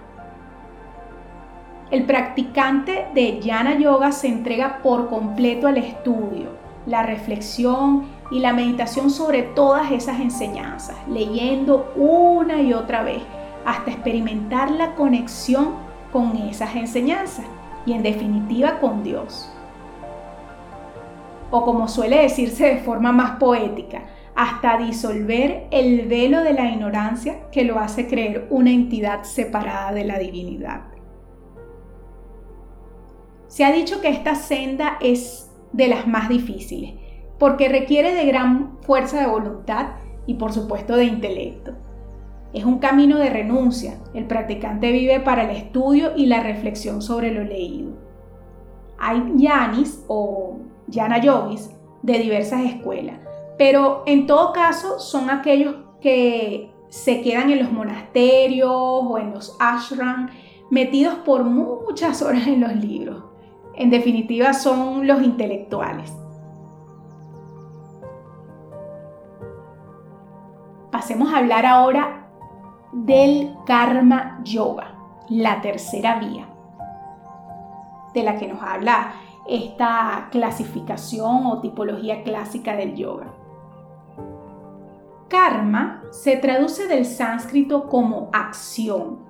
El 1.90 2.07
practicante 2.07 3.09
de 3.14 3.40
Jnana 3.42 3.81
Yoga 3.81 4.12
se 4.12 4.28
entrega 4.28 4.78
por 4.81 5.09
completo 5.09 5.66
al 5.66 5.76
estudio, 5.76 6.50
la 6.87 7.02
reflexión 7.02 8.04
y 8.31 8.38
la 8.38 8.52
meditación 8.52 9.11
sobre 9.11 9.42
todas 9.42 9.90
esas 9.90 10.21
enseñanzas, 10.21 10.97
leyendo 11.09 11.92
una 11.97 12.62
y 12.62 12.75
otra 12.75 13.02
vez 13.02 13.25
hasta 13.64 13.90
experimentar 13.90 14.71
la 14.71 14.95
conexión 14.95 15.71
con 16.12 16.37
esas 16.37 16.76
enseñanzas 16.76 17.45
y 17.87 17.92
en 17.92 18.04
definitiva 18.04 18.78
con 18.78 19.02
Dios 19.02 19.52
o 21.52 21.64
como 21.64 21.87
suele 21.87 22.23
decirse 22.23 22.66
de 22.66 22.78
forma 22.78 23.12
más 23.12 23.38
poética, 23.38 24.06
hasta 24.35 24.78
disolver 24.78 25.68
el 25.71 26.09
velo 26.09 26.42
de 26.42 26.54
la 26.54 26.68
ignorancia 26.71 27.50
que 27.50 27.64
lo 27.64 27.78
hace 27.78 28.09
creer 28.09 28.49
una 28.50 28.71
entidad 28.71 29.23
separada 29.23 29.92
de 29.92 30.04
la 30.04 30.18
divinidad. 30.18 30.85
Se 33.49 33.64
ha 33.64 33.73
dicho 33.73 34.00
que 34.00 34.09
esta 34.09 34.35
senda 34.35 34.97
es 35.02 35.50
de 35.73 35.88
las 35.88 36.06
más 36.06 36.30
difíciles, 36.30 36.94
porque 37.38 37.68
requiere 37.68 38.14
de 38.14 38.25
gran 38.25 38.78
fuerza 38.80 39.21
de 39.21 39.26
voluntad 39.26 39.97
y 40.26 40.35
por 40.35 40.54
supuesto 40.54 40.97
de 40.97 41.04
intelecto. 41.04 41.75
Es 42.54 42.64
un 42.64 42.78
camino 42.78 43.18
de 43.18 43.28
renuncia. 43.28 43.99
El 44.14 44.26
practicante 44.26 44.90
vive 44.90 45.21
para 45.21 45.44
el 45.44 45.56
estudio 45.56 46.12
y 46.16 46.26
la 46.26 46.42
reflexión 46.42 47.02
sobre 47.02 47.30
lo 47.30 47.44
leído. 47.44 47.92
Hay 48.99 49.23
yanis 49.37 50.02
o 50.09 50.59
Yana 50.93 51.19
Yogis 51.19 51.71
de 52.03 52.19
diversas 52.19 52.61
escuelas. 52.65 53.17
pero 53.59 54.03
en 54.07 54.27
todo 54.27 54.53
caso 54.53 54.99
son 54.99 55.31
aquellos 55.31 55.77
que 56.01 56.73
se 56.89 57.23
quedan 57.23 57.51
en 57.51 57.63
los 57.63 57.71
monasterios 57.71 58.71
o 58.71 59.19
en 59.19 59.33
los 59.33 59.57
ashram 59.61 60.31
metidos 60.71 61.15
por 61.17 61.45
muchas 61.45 62.23
horas 62.23 62.47
en 62.47 62.61
los 62.61 62.75
libros. 62.75 63.23
En 63.75 63.91
definitiva 63.91 64.53
son 64.53 65.07
los 65.07 65.23
intelectuales. 65.23 66.13
Pasemos 70.91 71.33
a 71.33 71.39
hablar 71.39 71.67
ahora 71.67 72.27
del 72.93 73.55
karma 73.65 74.41
yoga, 74.45 74.95
la 75.29 75.61
tercera 75.61 76.19
vía, 76.19 76.49
de 78.13 78.23
la 78.23 78.37
que 78.37 78.49
nos 78.49 78.63
habla 78.63 79.13
esta 79.49 80.29
clasificación 80.31 81.47
o 81.47 81.61
tipología 81.61 82.23
clásica 82.23 82.77
del 82.77 82.95
yoga. 82.95 83.33
Karma 85.29 86.03
se 86.11 86.37
traduce 86.37 86.87
del 86.87 87.07
sánscrito 87.07 87.89
como 87.89 88.29
acción. 88.33 89.21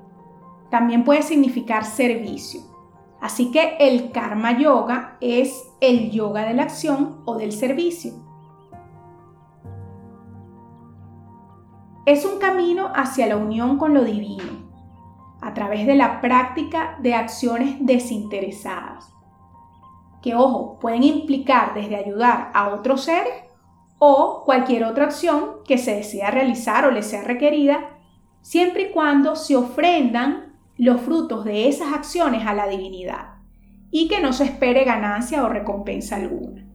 También 0.70 1.04
puede 1.04 1.22
significar 1.22 1.84
servicio. 1.84 2.60
Así 3.20 3.52
que 3.52 3.76
el 3.78 4.10
karma 4.10 4.58
yoga 4.58 5.16
es 5.20 5.70
el 5.80 6.10
yoga 6.10 6.44
de 6.44 6.54
la 6.54 6.64
acción 6.64 7.22
o 7.24 7.36
del 7.36 7.52
servicio. 7.52 8.14
Es 12.04 12.24
un 12.24 12.40
camino 12.40 12.90
hacia 12.96 13.28
la 13.28 13.36
unión 13.36 13.78
con 13.78 13.94
lo 13.94 14.02
divino, 14.02 14.68
a 15.40 15.54
través 15.54 15.86
de 15.86 15.94
la 15.94 16.20
práctica 16.20 16.98
de 17.00 17.14
acciones 17.14 17.76
desinteresadas, 17.78 19.11
que 20.22 20.34
ojo, 20.34 20.78
pueden 20.78 21.02
implicar 21.02 21.74
desde 21.74 21.96
ayudar 21.96 22.50
a 22.54 22.70
otros 22.70 23.02
seres 23.02 23.34
o 23.98 24.42
cualquier 24.44 24.84
otra 24.84 25.04
acción 25.04 25.56
que 25.66 25.78
se 25.78 25.96
desea 25.96 26.30
realizar 26.30 26.86
o 26.86 26.90
le 26.90 27.02
sea 27.02 27.22
requerida, 27.22 27.98
siempre 28.40 28.88
y 28.88 28.92
cuando 28.92 29.36
se 29.36 29.56
ofrendan 29.56 30.56
los 30.76 31.00
frutos 31.00 31.44
de 31.44 31.68
esas 31.68 31.92
acciones 31.92 32.46
a 32.46 32.54
la 32.54 32.68
divinidad 32.68 33.34
y 33.90 34.08
que 34.08 34.20
no 34.20 34.32
se 34.32 34.44
espere 34.44 34.84
ganancia 34.84 35.44
o 35.44 35.48
recompensa 35.48 36.16
alguna. 36.16 36.66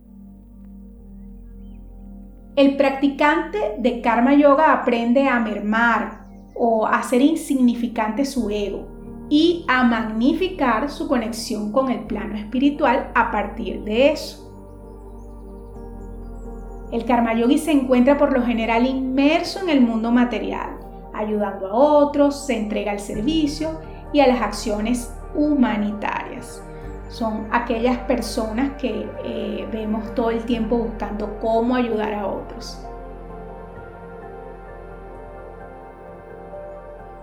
El 2.55 2.75
practicante 2.75 3.75
de 3.77 4.01
karma 4.01 4.33
yoga 4.33 4.73
aprende 4.73 5.27
a 5.27 5.39
mermar 5.39 6.27
o 6.55 6.85
a 6.85 6.99
hacer 6.99 7.21
insignificante 7.21 8.25
su 8.25 8.49
ego 8.49 8.96
y 9.29 9.65
a 9.67 9.83
magnificar 9.83 10.89
su 10.89 11.07
conexión 11.07 11.71
con 11.71 11.89
el 11.91 12.01
plano 12.01 12.35
espiritual 12.35 13.11
a 13.13 13.31
partir 13.31 13.83
de 13.83 14.11
eso. 14.11 14.43
El 16.91 17.03
karma 17.03 17.33
yogi 17.33 17.57
se 17.57 17.71
encuentra 17.71 18.17
por 18.17 18.31
lo 18.31 18.43
general 18.43 18.85
inmerso 18.85 19.59
en 19.59 19.69
el 19.69 19.81
mundo 19.81 20.11
material, 20.11 20.77
ayudando 21.13 21.67
a 21.67 21.73
otros, 21.73 22.45
se 22.45 22.57
entrega 22.57 22.91
al 22.91 22.99
servicio 22.99 23.81
y 24.13 24.21
a 24.21 24.27
las 24.27 24.41
acciones 24.41 25.13
humanitarias. 25.35 26.63
Son 27.09 27.47
aquellas 27.51 27.97
personas 27.99 28.71
que 28.77 29.09
eh, 29.23 29.67
vemos 29.71 30.13
todo 30.15 30.29
el 30.29 30.43
tiempo 30.45 30.77
buscando 30.77 31.37
cómo 31.41 31.75
ayudar 31.75 32.13
a 32.13 32.27
otros. 32.27 32.81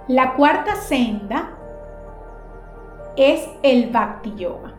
La 0.09 0.35
cuarta 0.35 0.77
senda 0.77 1.59
es 3.17 3.49
el 3.63 3.91
Bhakti 3.91 4.35
Yoga. 4.37 4.75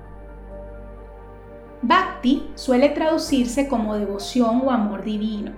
Bhakti 1.82 2.50
suele 2.56 2.90
traducirse 2.90 3.68
como 3.68 3.96
devoción 3.96 4.64
o 4.66 4.72
amor 4.72 5.04
divino. 5.04 5.52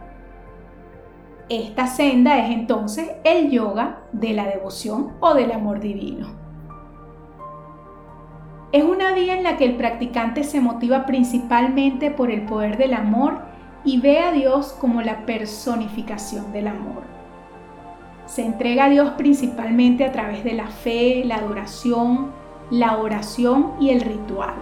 Esta 1.49 1.87
senda 1.87 2.37
es 2.39 2.51
entonces 2.51 3.09
el 3.23 3.49
yoga 3.49 4.01
de 4.11 4.33
la 4.33 4.45
devoción 4.45 5.13
o 5.21 5.33
del 5.33 5.53
amor 5.53 5.79
divino. 5.79 6.27
Es 8.73 8.83
una 8.83 9.13
vía 9.13 9.37
en 9.37 9.43
la 9.43 9.55
que 9.55 9.63
el 9.63 9.77
practicante 9.77 10.43
se 10.43 10.59
motiva 10.59 11.05
principalmente 11.05 12.11
por 12.11 12.29
el 12.29 12.41
poder 12.41 12.77
del 12.77 12.93
amor 12.93 13.39
y 13.85 14.01
ve 14.01 14.19
a 14.19 14.33
Dios 14.33 14.73
como 14.73 15.01
la 15.01 15.25
personificación 15.25 16.51
del 16.51 16.67
amor. 16.67 17.03
Se 18.25 18.45
entrega 18.45 18.85
a 18.85 18.89
Dios 18.89 19.11
principalmente 19.11 20.03
a 20.03 20.11
través 20.11 20.43
de 20.43 20.51
la 20.51 20.67
fe, 20.67 21.23
la 21.23 21.37
adoración, 21.37 22.33
la 22.69 22.97
oración 22.97 23.73
y 23.79 23.89
el 23.89 24.01
ritual 24.01 24.55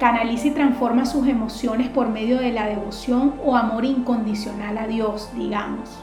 canaliza 0.00 0.48
y 0.48 0.52
transforma 0.52 1.04
sus 1.04 1.28
emociones 1.28 1.90
por 1.90 2.08
medio 2.08 2.38
de 2.38 2.52
la 2.52 2.66
devoción 2.66 3.34
o 3.44 3.54
amor 3.54 3.84
incondicional 3.84 4.78
a 4.78 4.86
Dios, 4.86 5.30
digamos. 5.36 6.02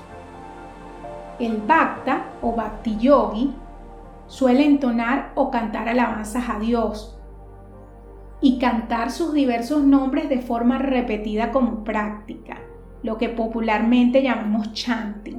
El 1.40 1.58
Bhakta 1.58 2.28
o 2.44 2.56
Bhakti 2.56 2.96
Yogi 2.98 3.56
suele 4.28 4.66
entonar 4.66 5.32
o 5.34 5.50
cantar 5.50 5.90
alabanzas 5.90 6.48
a 6.48 6.60
Dios 6.60 7.20
y 8.40 8.60
cantar 8.60 9.10
sus 9.10 9.34
diversos 9.34 9.84
nombres 9.84 10.30
de 10.30 10.42
forma 10.42 10.78
repetida 10.78 11.52
como 11.52 11.84
práctica, 11.84 12.60
lo 13.02 13.18
que 13.18 13.30
popularmente 13.30 14.22
llamamos 14.22 14.74
chanting. 14.74 15.37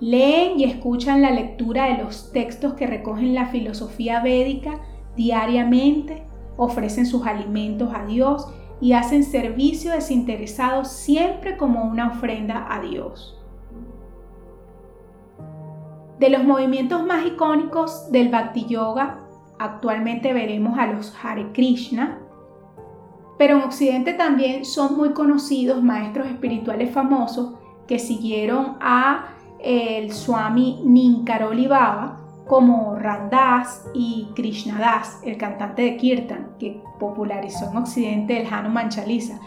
Leen 0.00 0.58
y 0.58 0.64
escuchan 0.64 1.20
la 1.20 1.30
lectura 1.30 1.84
de 1.84 2.02
los 2.02 2.32
textos 2.32 2.72
que 2.72 2.86
recogen 2.86 3.34
la 3.34 3.46
filosofía 3.46 4.22
védica 4.22 4.80
diariamente 5.14 6.24
ofrecen 6.56 7.04
sus 7.04 7.26
alimentos 7.26 7.90
a 7.94 8.06
Dios 8.06 8.46
y 8.80 8.94
hacen 8.94 9.24
servicio 9.24 9.92
desinteresado 9.92 10.86
siempre 10.86 11.58
como 11.58 11.84
una 11.84 12.08
ofrenda 12.08 12.66
a 12.70 12.80
Dios. 12.80 13.38
De 16.18 16.30
los 16.30 16.44
movimientos 16.44 17.04
más 17.04 17.26
icónicos 17.26 18.10
del 18.10 18.30
Bhakti 18.30 18.66
Yoga, 18.66 19.18
actualmente 19.58 20.32
veremos 20.32 20.78
a 20.78 20.86
los 20.86 21.14
Hare 21.22 21.52
Krishna, 21.52 22.18
pero 23.38 23.56
en 23.56 23.62
Occidente 23.64 24.14
también 24.14 24.64
son 24.64 24.96
muy 24.96 25.10
conocidos 25.10 25.82
maestros 25.82 26.26
espirituales 26.26 26.90
famosos 26.90 27.54
que 27.86 27.98
siguieron 27.98 28.76
a 28.80 29.34
el 29.62 30.12
Swami 30.12 30.80
Ninkaroli 30.84 31.66
Baba, 31.66 32.20
como 32.46 32.96
Randas 32.96 33.86
y 33.94 34.28
Krishnadas, 34.34 35.20
el 35.24 35.36
cantante 35.36 35.82
de 35.82 35.96
Kirtan, 35.96 36.56
que 36.58 36.82
popularizó 36.98 37.70
en 37.70 37.76
Occidente 37.76 38.40
el 38.40 38.52
Hanuman 38.52 38.88
Chalisa. 38.88 39.38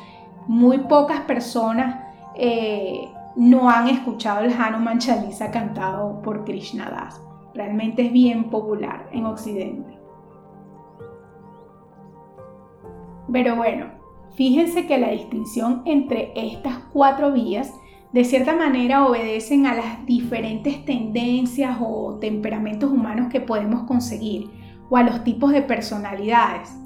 Muy 0.48 0.80
pocas 0.80 1.22
personas 1.22 2.02
eh, 2.36 3.10
no 3.36 3.70
han 3.70 3.90
escuchado 3.90 4.46
el 4.46 4.54
Hanuman 4.54 5.00
Chalisa 5.00 5.52
cantado 5.52 6.22
por 6.22 6.46
Krishnadas. 6.46 7.22
Realmente 7.54 8.06
es 8.06 8.12
bien 8.14 8.50
popular 8.50 9.10
en 9.12 9.26
Occidente. 9.26 9.98
Pero 13.32 13.56
bueno, 13.56 13.88
fíjense 14.36 14.86
que 14.86 14.98
la 14.98 15.10
distinción 15.10 15.82
entre 15.86 16.32
estas 16.36 16.78
cuatro 16.94 17.32
vías 17.32 17.74
de 18.14 18.24
cierta 18.24 18.56
manera 18.56 19.08
obedecen 19.08 19.66
a 19.66 19.74
las 19.74 20.06
diferentes 20.06 20.86
tendencias 20.86 21.78
o 21.82 22.20
temperamentos 22.20 22.92
humanos 22.92 23.30
que 23.32 23.42
podemos 23.42 23.84
conseguir 23.84 24.52
o 24.90 24.98
a 24.98 25.04
los 25.04 25.24
tipos 25.24 25.52
de 25.52 25.64
personalidades. 25.64 26.78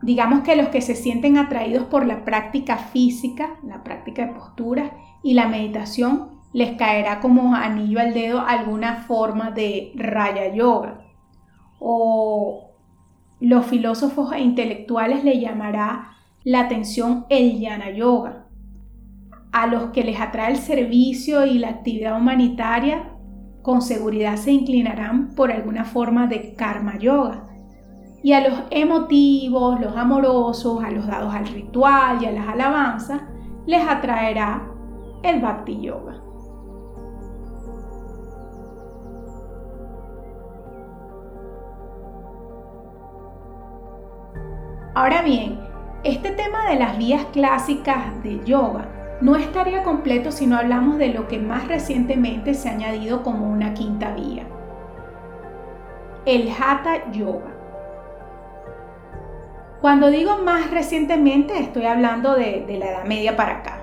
Digamos 0.00 0.40
que 0.40 0.56
los 0.56 0.68
que 0.68 0.80
se 0.80 0.96
sienten 0.96 1.36
atraídos 1.36 1.84
por 1.84 2.06
la 2.06 2.24
práctica 2.24 2.78
física, 2.78 3.50
la 3.62 3.84
práctica 3.84 4.26
de 4.26 4.32
postura 4.32 4.96
y 5.22 5.34
la 5.34 5.46
meditación, 5.46 6.40
les 6.54 6.76
caerá 6.76 7.20
como 7.20 7.54
anillo 7.54 8.00
al 8.00 8.14
dedo 8.14 8.40
alguna 8.40 9.02
forma 9.02 9.50
de 9.50 9.92
raya 9.94 10.54
yoga. 10.54 11.04
O 11.78 12.70
los 13.40 13.66
filósofos 13.66 14.32
e 14.32 14.40
intelectuales 14.40 15.22
le 15.22 15.38
llamará 15.38 16.12
la 16.44 16.60
atención 16.60 17.26
el 17.28 17.60
yana 17.60 17.90
yoga. 17.90 18.46
A 19.52 19.66
los 19.66 19.90
que 19.90 20.02
les 20.02 20.20
atrae 20.20 20.50
el 20.52 20.58
servicio 20.58 21.44
y 21.44 21.58
la 21.58 21.68
actividad 21.68 22.16
humanitaria, 22.18 23.12
con 23.62 23.82
seguridad 23.82 24.36
se 24.36 24.52
inclinarán 24.52 25.34
por 25.34 25.52
alguna 25.52 25.84
forma 25.84 26.26
de 26.26 26.54
karma 26.54 26.98
yoga. 26.98 27.48
Y 28.22 28.32
a 28.32 28.48
los 28.48 28.62
emotivos, 28.70 29.80
los 29.80 29.96
amorosos, 29.96 30.82
a 30.82 30.90
los 30.90 31.06
dados 31.06 31.34
al 31.34 31.46
ritual 31.46 32.22
y 32.22 32.26
a 32.26 32.32
las 32.32 32.48
alabanzas, 32.48 33.22
les 33.66 33.86
atraerá 33.86 34.68
el 35.22 35.40
bhakti 35.40 35.80
yoga. 35.80 36.22
Ahora 44.94 45.22
bien, 45.22 45.71
este 46.04 46.32
tema 46.32 46.68
de 46.68 46.76
las 46.76 46.98
vías 46.98 47.26
clásicas 47.32 48.22
de 48.24 48.44
yoga 48.44 48.88
no 49.20 49.36
estaría 49.36 49.84
completo 49.84 50.32
si 50.32 50.48
no 50.48 50.56
hablamos 50.56 50.98
de 50.98 51.08
lo 51.08 51.28
que 51.28 51.38
más 51.38 51.68
recientemente 51.68 52.54
se 52.54 52.68
ha 52.68 52.72
añadido 52.72 53.22
como 53.22 53.48
una 53.48 53.72
quinta 53.72 54.12
vía, 54.12 54.44
el 56.26 56.50
Hatha 56.50 57.08
Yoga. 57.12 57.54
Cuando 59.80 60.10
digo 60.10 60.38
más 60.38 60.72
recientemente, 60.72 61.58
estoy 61.58 61.86
hablando 61.86 62.34
de, 62.34 62.64
la 62.78 62.86
Edad 62.86 63.04
Media 63.04 63.36
para 63.36 63.58
acá. 63.58 63.78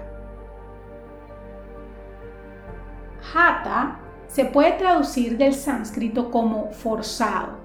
Hatha 3.33 3.99
se 4.27 4.43
puede 4.43 4.73
traducir 4.73 5.37
del 5.37 5.53
sánscrito 5.53 6.31
como 6.31 6.71
forzado, 6.71 7.59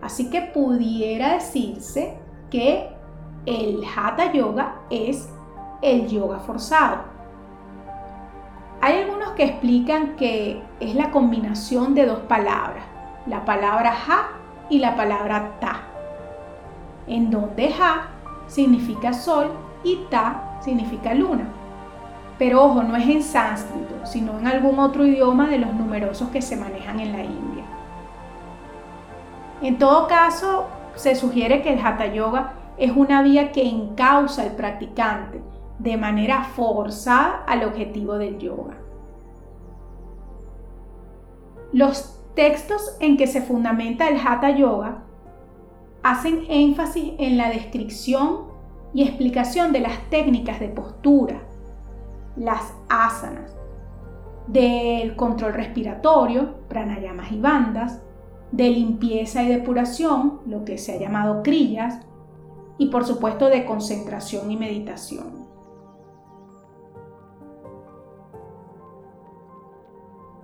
así 0.00 0.30
que 0.30 0.40
pudiera 0.40 1.34
decirse 1.34 2.14
que 2.50 2.99
el 3.46 3.82
Hatha 3.84 4.32
Yoga 4.32 4.74
es 4.90 5.28
el 5.82 6.08
yoga 6.08 6.38
forzado. 6.40 6.98
Hay 8.80 9.02
algunos 9.02 9.32
que 9.32 9.44
explican 9.44 10.16
que 10.16 10.62
es 10.80 10.94
la 10.94 11.10
combinación 11.10 11.94
de 11.94 12.06
dos 12.06 12.20
palabras, 12.20 12.84
la 13.26 13.44
palabra 13.44 13.94
ha 14.08 14.28
y 14.70 14.78
la 14.78 14.96
palabra 14.96 15.52
ta, 15.60 15.82
en 17.06 17.30
donde 17.30 17.74
ha 17.80 18.08
significa 18.46 19.12
sol 19.12 19.50
y 19.84 19.96
ta 20.10 20.58
significa 20.60 21.14
luna. 21.14 21.44
Pero 22.38 22.64
ojo, 22.64 22.82
no 22.82 22.96
es 22.96 23.06
en 23.06 23.22
sánscrito, 23.22 24.06
sino 24.06 24.38
en 24.38 24.46
algún 24.46 24.78
otro 24.78 25.04
idioma 25.04 25.46
de 25.48 25.58
los 25.58 25.74
numerosos 25.74 26.30
que 26.30 26.40
se 26.40 26.56
manejan 26.56 26.98
en 27.00 27.12
la 27.12 27.22
India. 27.22 27.64
En 29.60 29.78
todo 29.78 30.08
caso, 30.08 30.66
se 30.94 31.14
sugiere 31.14 31.60
que 31.60 31.74
el 31.74 31.84
Hatha 31.84 32.06
Yoga 32.06 32.54
es 32.80 32.96
una 32.96 33.22
vía 33.22 33.52
que 33.52 33.68
encausa 33.68 34.42
al 34.42 34.56
practicante 34.56 35.40
de 35.78 35.96
manera 35.96 36.44
forzada 36.44 37.44
al 37.46 37.64
objetivo 37.64 38.14
del 38.14 38.38
yoga. 38.38 38.74
Los 41.72 42.18
textos 42.34 42.96
en 43.00 43.16
que 43.16 43.26
se 43.26 43.42
fundamenta 43.42 44.08
el 44.08 44.18
Hatha 44.18 44.50
Yoga 44.50 45.02
hacen 46.02 46.44
énfasis 46.48 47.12
en 47.18 47.36
la 47.36 47.50
descripción 47.50 48.50
y 48.94 49.02
explicación 49.02 49.72
de 49.72 49.80
las 49.80 49.98
técnicas 50.08 50.58
de 50.58 50.68
postura, 50.68 51.42
las 52.36 52.74
asanas, 52.88 53.56
del 54.46 55.14
control 55.16 55.52
respiratorio, 55.52 56.54
pranayamas 56.68 57.30
y 57.30 57.38
bandas, 57.38 58.02
de 58.52 58.70
limpieza 58.70 59.42
y 59.42 59.48
depuración, 59.48 60.40
lo 60.46 60.64
que 60.64 60.78
se 60.78 60.94
ha 60.94 60.98
llamado 60.98 61.42
crillas, 61.42 62.00
y 62.80 62.86
por 62.86 63.04
supuesto 63.04 63.50
de 63.50 63.66
concentración 63.66 64.50
y 64.50 64.56
meditación. 64.56 65.46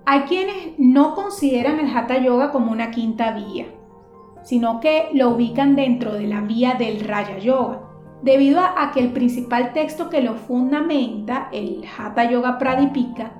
Hay 0.05 0.21
quienes 0.21 0.77
no 0.77 1.15
consideran 1.15 1.79
el 1.79 1.97
Hatha 1.97 2.19
Yoga 2.19 2.51
como 2.51 2.71
una 2.71 2.91
quinta 2.91 3.31
vía, 3.31 3.65
sino 4.43 4.79
que 4.79 5.09
lo 5.13 5.29
ubican 5.29 5.75
dentro 5.75 6.13
de 6.13 6.27
la 6.27 6.41
vía 6.41 6.75
del 6.75 6.99
Raya 6.99 7.39
Yoga, 7.39 7.81
debido 8.21 8.59
a 8.59 8.91
que 8.93 8.99
el 8.99 9.11
principal 9.13 9.73
texto 9.73 10.11
que 10.11 10.21
lo 10.21 10.35
fundamenta, 10.35 11.49
el 11.51 11.83
Hatha 11.97 12.29
Yoga 12.29 12.59
Pradipika, 12.59 13.31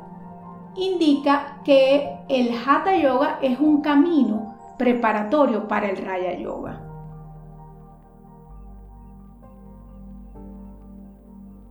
indica 0.75 1.61
que 1.63 2.17
el 2.29 2.49
Hatha 2.65 2.97
Yoga 2.97 3.37
es 3.43 3.59
un 3.59 3.81
camino 3.81 4.55
preparatorio 4.79 5.67
para 5.67 5.87
el 5.87 5.97
Raya 5.97 6.35
Yoga. 6.39 6.86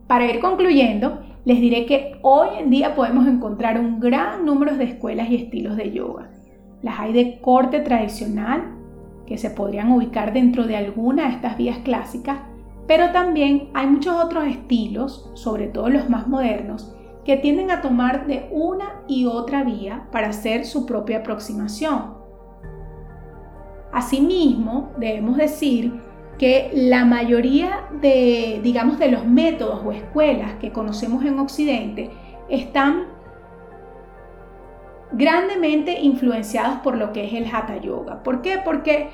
Para 0.07 0.25
ir 0.25 0.39
concluyendo, 0.39 1.19
les 1.43 1.59
diré 1.59 1.85
que 1.85 2.17
hoy 2.21 2.47
en 2.59 2.69
día 2.69 2.95
podemos 2.95 3.27
encontrar 3.27 3.79
un 3.79 3.99
gran 3.99 4.45
número 4.45 4.75
de 4.75 4.85
escuelas 4.85 5.29
y 5.29 5.35
estilos 5.35 5.75
de 5.75 5.91
yoga. 5.91 6.29
Las 6.81 6.99
hay 6.99 7.11
de 7.11 7.39
corte 7.41 7.81
tradicional, 7.81 8.73
que 9.25 9.37
se 9.37 9.49
podrían 9.49 9.91
ubicar 9.91 10.31
dentro 10.31 10.63
de 10.63 10.77
alguna 10.77 11.27
de 11.27 11.33
estas 11.33 11.57
vías 11.57 11.79
clásicas, 11.79 12.39
pero 12.87 13.11
también 13.11 13.69
hay 13.73 13.87
muchos 13.87 14.15
otros 14.15 14.45
estilos, 14.47 15.29
sobre 15.33 15.67
todo 15.67 15.89
los 15.89 16.09
más 16.09 16.27
modernos, 16.27 16.95
que 17.25 17.35
tienden 17.35 17.71
a 17.71 17.81
tomar 17.81 18.25
de 18.27 18.47
una 18.51 19.01
y 19.07 19.25
otra 19.25 19.65
vía 19.65 20.07
para 20.13 20.29
hacer 20.29 20.65
su 20.65 20.85
propia 20.85 21.17
aproximación. 21.17 22.13
Asimismo, 23.91 24.91
debemos 24.97 25.35
decir 25.35 26.06
que 26.37 26.71
la 26.73 27.05
mayoría 27.05 27.87
de, 28.01 28.59
digamos, 28.63 28.99
de 28.99 29.09
los 29.09 29.25
métodos 29.25 29.81
o 29.83 29.91
escuelas 29.91 30.53
que 30.55 30.71
conocemos 30.71 31.25
en 31.25 31.39
Occidente 31.39 32.11
están 32.49 33.05
grandemente 35.11 35.99
influenciados 36.01 36.77
por 36.79 36.97
lo 36.97 37.11
que 37.13 37.25
es 37.25 37.33
el 37.33 37.45
Hatha 37.45 37.77
Yoga. 37.77 38.23
¿Por 38.23 38.41
qué? 38.41 38.59
Porque 38.63 39.09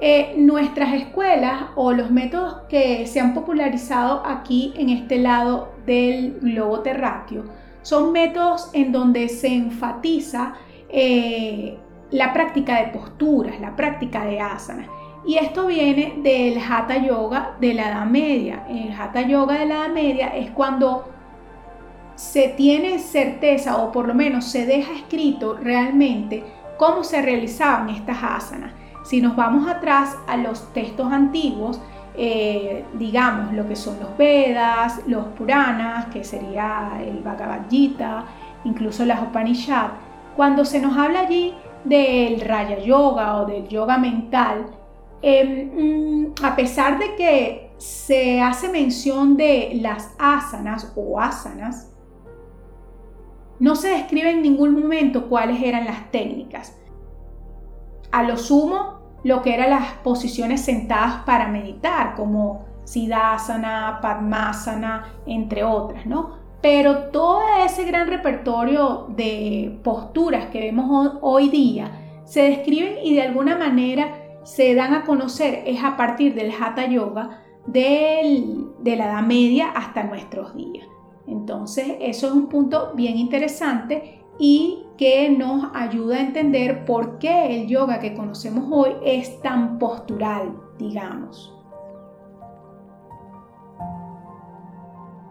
eh, 0.00 0.34
nuestras 0.36 0.92
escuelas 0.92 1.66
o 1.74 1.92
los 1.92 2.10
métodos 2.10 2.62
que 2.68 3.06
se 3.06 3.20
han 3.20 3.32
popularizado 3.32 4.22
aquí 4.26 4.74
en 4.76 4.90
este 4.90 5.18
lado 5.18 5.72
del 5.86 6.38
globo 6.40 6.80
terráqueo 6.80 7.44
son 7.80 8.12
métodos 8.12 8.68
en 8.74 8.92
donde 8.92 9.28
se 9.28 9.48
enfatiza 9.48 10.54
eh, 10.88 11.78
la 12.10 12.32
práctica 12.32 12.82
de 12.82 12.88
posturas, 12.88 13.58
la 13.60 13.74
práctica 13.74 14.24
de 14.24 14.40
asanas. 14.40 14.88
Y 15.26 15.38
esto 15.38 15.66
viene 15.66 16.14
del 16.18 16.58
Hatha 16.58 16.98
Yoga 16.98 17.56
de 17.60 17.74
la 17.74 17.88
Edad 17.88 18.06
Media. 18.06 18.64
El 18.68 18.92
Hatha 18.92 19.22
Yoga 19.22 19.58
de 19.58 19.66
la 19.66 19.74
Edad 19.74 19.92
Media 19.92 20.28
es 20.28 20.52
cuando 20.52 21.08
se 22.14 22.48
tiene 22.50 23.00
certeza 23.00 23.76
o 23.78 23.90
por 23.90 24.06
lo 24.06 24.14
menos 24.14 24.44
se 24.44 24.66
deja 24.66 24.92
escrito 24.92 25.54
realmente 25.54 26.44
cómo 26.78 27.02
se 27.02 27.22
realizaban 27.22 27.90
estas 27.90 28.22
asanas. 28.22 28.72
Si 29.04 29.20
nos 29.20 29.34
vamos 29.34 29.68
atrás 29.68 30.16
a 30.28 30.36
los 30.36 30.72
textos 30.72 31.12
antiguos, 31.12 31.80
eh, 32.16 32.84
digamos 32.94 33.52
lo 33.52 33.66
que 33.66 33.74
son 33.74 33.98
los 33.98 34.16
Vedas, 34.16 35.00
los 35.08 35.26
Puranas, 35.28 36.06
que 36.06 36.22
sería 36.22 36.92
el 37.00 37.18
Bhagavad 37.18 37.68
Gita, 37.68 38.24
incluso 38.64 39.04
las 39.04 39.20
Upanishads, 39.20 39.92
cuando 40.36 40.64
se 40.64 40.80
nos 40.80 40.96
habla 40.96 41.20
allí 41.20 41.52
del 41.84 42.40
Raya 42.40 42.78
Yoga 42.78 43.38
o 43.38 43.46
del 43.46 43.68
yoga 43.68 43.98
mental, 43.98 44.66
Em, 45.28 45.70
mm, 45.74 46.34
a 46.40 46.54
pesar 46.54 47.00
de 47.00 47.16
que 47.16 47.72
se 47.78 48.40
hace 48.40 48.68
mención 48.68 49.36
de 49.36 49.72
las 49.82 50.14
asanas 50.20 50.92
o 50.94 51.18
asanas, 51.18 51.92
no 53.58 53.74
se 53.74 53.88
describe 53.88 54.30
en 54.30 54.42
ningún 54.42 54.80
momento 54.80 55.28
cuáles 55.28 55.60
eran 55.60 55.84
las 55.84 56.12
técnicas. 56.12 56.80
A 58.12 58.22
lo 58.22 58.36
sumo, 58.36 59.00
lo 59.24 59.42
que 59.42 59.52
eran 59.52 59.70
las 59.70 59.94
posiciones 59.94 60.60
sentadas 60.60 61.24
para 61.24 61.48
meditar, 61.48 62.14
como 62.14 62.64
Siddhasana, 62.84 63.98
Padmasana, 64.00 65.12
entre 65.26 65.64
otras, 65.64 66.06
¿no? 66.06 66.36
Pero 66.62 67.08
todo 67.08 67.40
ese 67.64 67.82
gran 67.82 68.06
repertorio 68.06 69.08
de 69.08 69.80
posturas 69.82 70.46
que 70.52 70.60
vemos 70.60 71.14
hoy 71.20 71.48
día 71.48 71.90
se 72.24 72.42
describen 72.42 72.98
y 73.02 73.16
de 73.16 73.22
alguna 73.22 73.58
manera 73.58 74.25
se 74.46 74.76
dan 74.76 74.94
a 74.94 75.04
conocer 75.04 75.64
es 75.66 75.82
a 75.82 75.96
partir 75.96 76.34
del 76.36 76.52
Hatha 76.52 76.86
Yoga 76.86 77.42
de 77.66 78.70
la 78.84 79.06
Edad 79.06 79.22
Media 79.22 79.70
hasta 79.74 80.04
nuestros 80.04 80.54
días. 80.54 80.86
Entonces, 81.26 81.96
eso 82.00 82.28
es 82.28 82.32
un 82.32 82.48
punto 82.48 82.92
bien 82.94 83.18
interesante 83.18 84.22
y 84.38 84.84
que 84.96 85.30
nos 85.30 85.68
ayuda 85.74 86.18
a 86.18 86.20
entender 86.20 86.84
por 86.84 87.18
qué 87.18 87.56
el 87.56 87.66
yoga 87.66 87.98
que 87.98 88.14
conocemos 88.14 88.66
hoy 88.70 88.92
es 89.04 89.42
tan 89.42 89.80
postural, 89.80 90.56
digamos. 90.78 91.52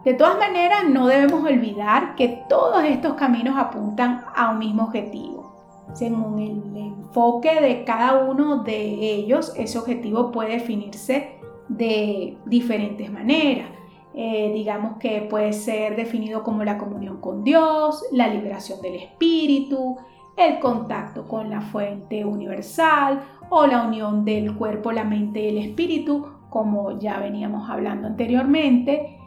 De 0.04 0.12
todas 0.12 0.38
maneras, 0.38 0.84
no 0.90 1.06
debemos 1.06 1.42
olvidar 1.42 2.16
que 2.16 2.44
todos 2.50 2.84
estos 2.84 3.14
caminos 3.14 3.56
apuntan 3.56 4.26
a 4.34 4.50
un 4.50 4.58
mismo 4.58 4.84
objetivo 4.84 5.45
según 5.92 6.38
el 6.38 6.76
enfoque 6.76 7.60
de 7.60 7.84
cada 7.84 8.24
uno 8.24 8.62
de 8.62 9.14
ellos, 9.14 9.52
ese 9.56 9.78
objetivo 9.78 10.30
puede 10.32 10.52
definirse 10.52 11.38
de 11.68 12.36
diferentes 12.46 13.10
maneras. 13.10 13.70
Eh, 14.14 14.50
digamos 14.54 14.96
que 14.98 15.26
puede 15.28 15.52
ser 15.52 15.94
definido 15.94 16.42
como 16.42 16.64
la 16.64 16.78
comunión 16.78 17.20
con 17.20 17.44
Dios, 17.44 18.02
la 18.12 18.28
liberación 18.28 18.80
del 18.80 18.94
espíritu, 18.94 19.98
el 20.36 20.58
contacto 20.58 21.28
con 21.28 21.50
la 21.50 21.60
fuente 21.60 22.24
universal 22.24 23.22
o 23.50 23.66
la 23.66 23.82
unión 23.82 24.24
del 24.24 24.54
cuerpo, 24.54 24.92
la 24.92 25.04
mente 25.04 25.40
y 25.40 25.48
el 25.48 25.58
espíritu, 25.58 26.26
como 26.50 26.98
ya 26.98 27.18
veníamos 27.18 27.68
hablando 27.68 28.06
anteriormente, 28.06 29.18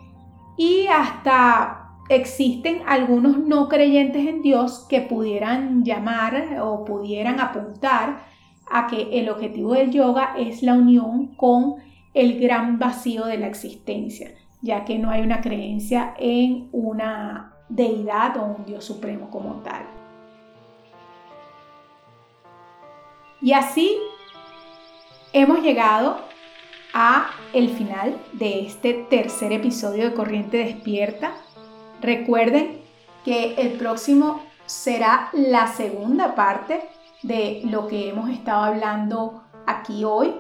y 0.58 0.88
hasta 0.88 1.79
existen 2.10 2.82
algunos 2.88 3.38
no 3.38 3.70
creyentes 3.70 4.28
en 4.28 4.42
Dios 4.42 4.86
que 4.90 5.02
pudieran 5.02 5.84
llamar 5.84 6.60
o 6.62 6.84
pudieran 6.84 7.40
apuntar 7.40 8.26
a 8.70 8.88
que 8.88 9.20
el 9.20 9.30
objetivo 9.30 9.74
del 9.74 9.92
yoga 9.92 10.36
es 10.38 10.62
la 10.64 10.74
unión 10.74 11.36
con 11.36 11.76
el 12.14 12.40
gran 12.40 12.80
vacío 12.80 13.26
de 13.26 13.38
la 13.38 13.48
existencia, 13.48 14.32
ya 14.62 14.86
que 14.86 14.98
no 14.98 15.10
hay 15.10 15.22
una 15.22 15.42
creencia 15.42 16.14
en 16.18 16.70
una 16.72 17.54
deidad 17.70 18.38
o 18.38 18.46
un 18.46 18.66
Dios 18.66 18.84
supremo 18.84 19.30
como 19.30 19.62
tal. 19.62 19.84
Y 23.42 23.54
así 23.54 23.98
hemos 25.32 25.62
llegado 25.62 26.18
a 26.94 27.30
el 27.54 27.70
final 27.70 28.20
de 28.34 28.66
este 28.66 28.94
tercer 28.94 29.54
episodio 29.54 30.06
de 30.06 30.14
Corriente 30.14 30.58
Despierta. 30.58 31.34
Recuerden 32.02 32.82
que 33.26 33.56
el 33.56 33.74
próximo 33.74 34.42
será 34.66 35.30
la 35.34 35.68
segunda 35.68 36.36
parte 36.36 36.82
de 37.24 37.62
lo 37.66 37.88
que 37.88 38.10
hemos 38.10 38.30
estado 38.30 38.64
hablando 38.64 39.44
aquí 39.66 40.04
hoy. 40.04 40.34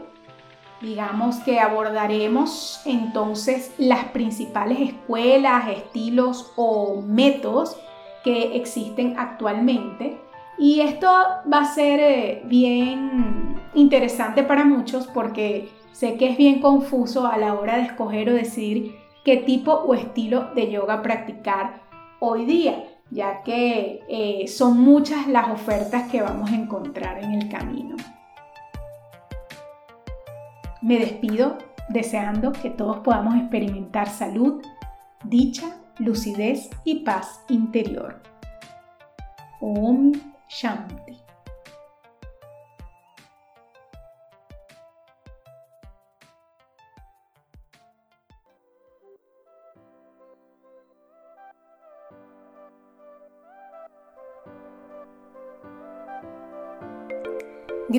Digamos 0.81 1.37
que 1.37 1.59
abordaremos 1.59 2.81
entonces 2.85 3.73
las 3.77 4.05
principales 4.05 4.79
escuelas, 4.79 5.67
estilos 5.69 6.53
o 6.55 7.01
métodos 7.01 7.75
que 8.23 8.55
existen 8.55 9.15
actualmente. 9.17 10.17
Y 10.57 10.81
esto 10.81 11.09
va 11.51 11.59
a 11.61 11.73
ser 11.73 11.99
eh, 11.99 12.41
bien 12.45 13.61
interesante 13.73 14.43
para 14.43 14.63
muchos 14.63 15.07
porque 15.07 15.69
sé 15.91 16.15
que 16.17 16.29
es 16.29 16.37
bien 16.37 16.61
confuso 16.61 17.27
a 17.27 17.37
la 17.37 17.53
hora 17.55 17.77
de 17.77 17.83
escoger 17.83 18.29
o 18.29 18.33
decidir 18.33 18.95
qué 19.23 19.37
tipo 19.37 19.71
o 19.73 19.93
estilo 19.93 20.53
de 20.55 20.71
yoga 20.71 21.01
practicar 21.01 21.81
hoy 22.19 22.45
día, 22.45 22.83
ya 23.11 23.43
que 23.43 24.01
eh, 24.07 24.47
son 24.47 24.79
muchas 24.79 25.27
las 25.27 25.49
ofertas 25.49 26.09
que 26.11 26.21
vamos 26.21 26.51
a 26.51 26.55
encontrar 26.55 27.23
en 27.23 27.33
el 27.33 27.49
camino. 27.49 27.95
Me 30.81 30.99
despido 30.99 31.57
deseando 31.89 32.51
que 32.51 32.69
todos 32.69 32.99
podamos 32.99 33.35
experimentar 33.35 34.09
salud, 34.09 34.61
dicha, 35.23 35.77
lucidez 35.97 36.69
y 36.83 37.01
paz 37.03 37.41
interior. 37.49 38.21
Om 39.59 40.13
Shanti. 40.47 41.28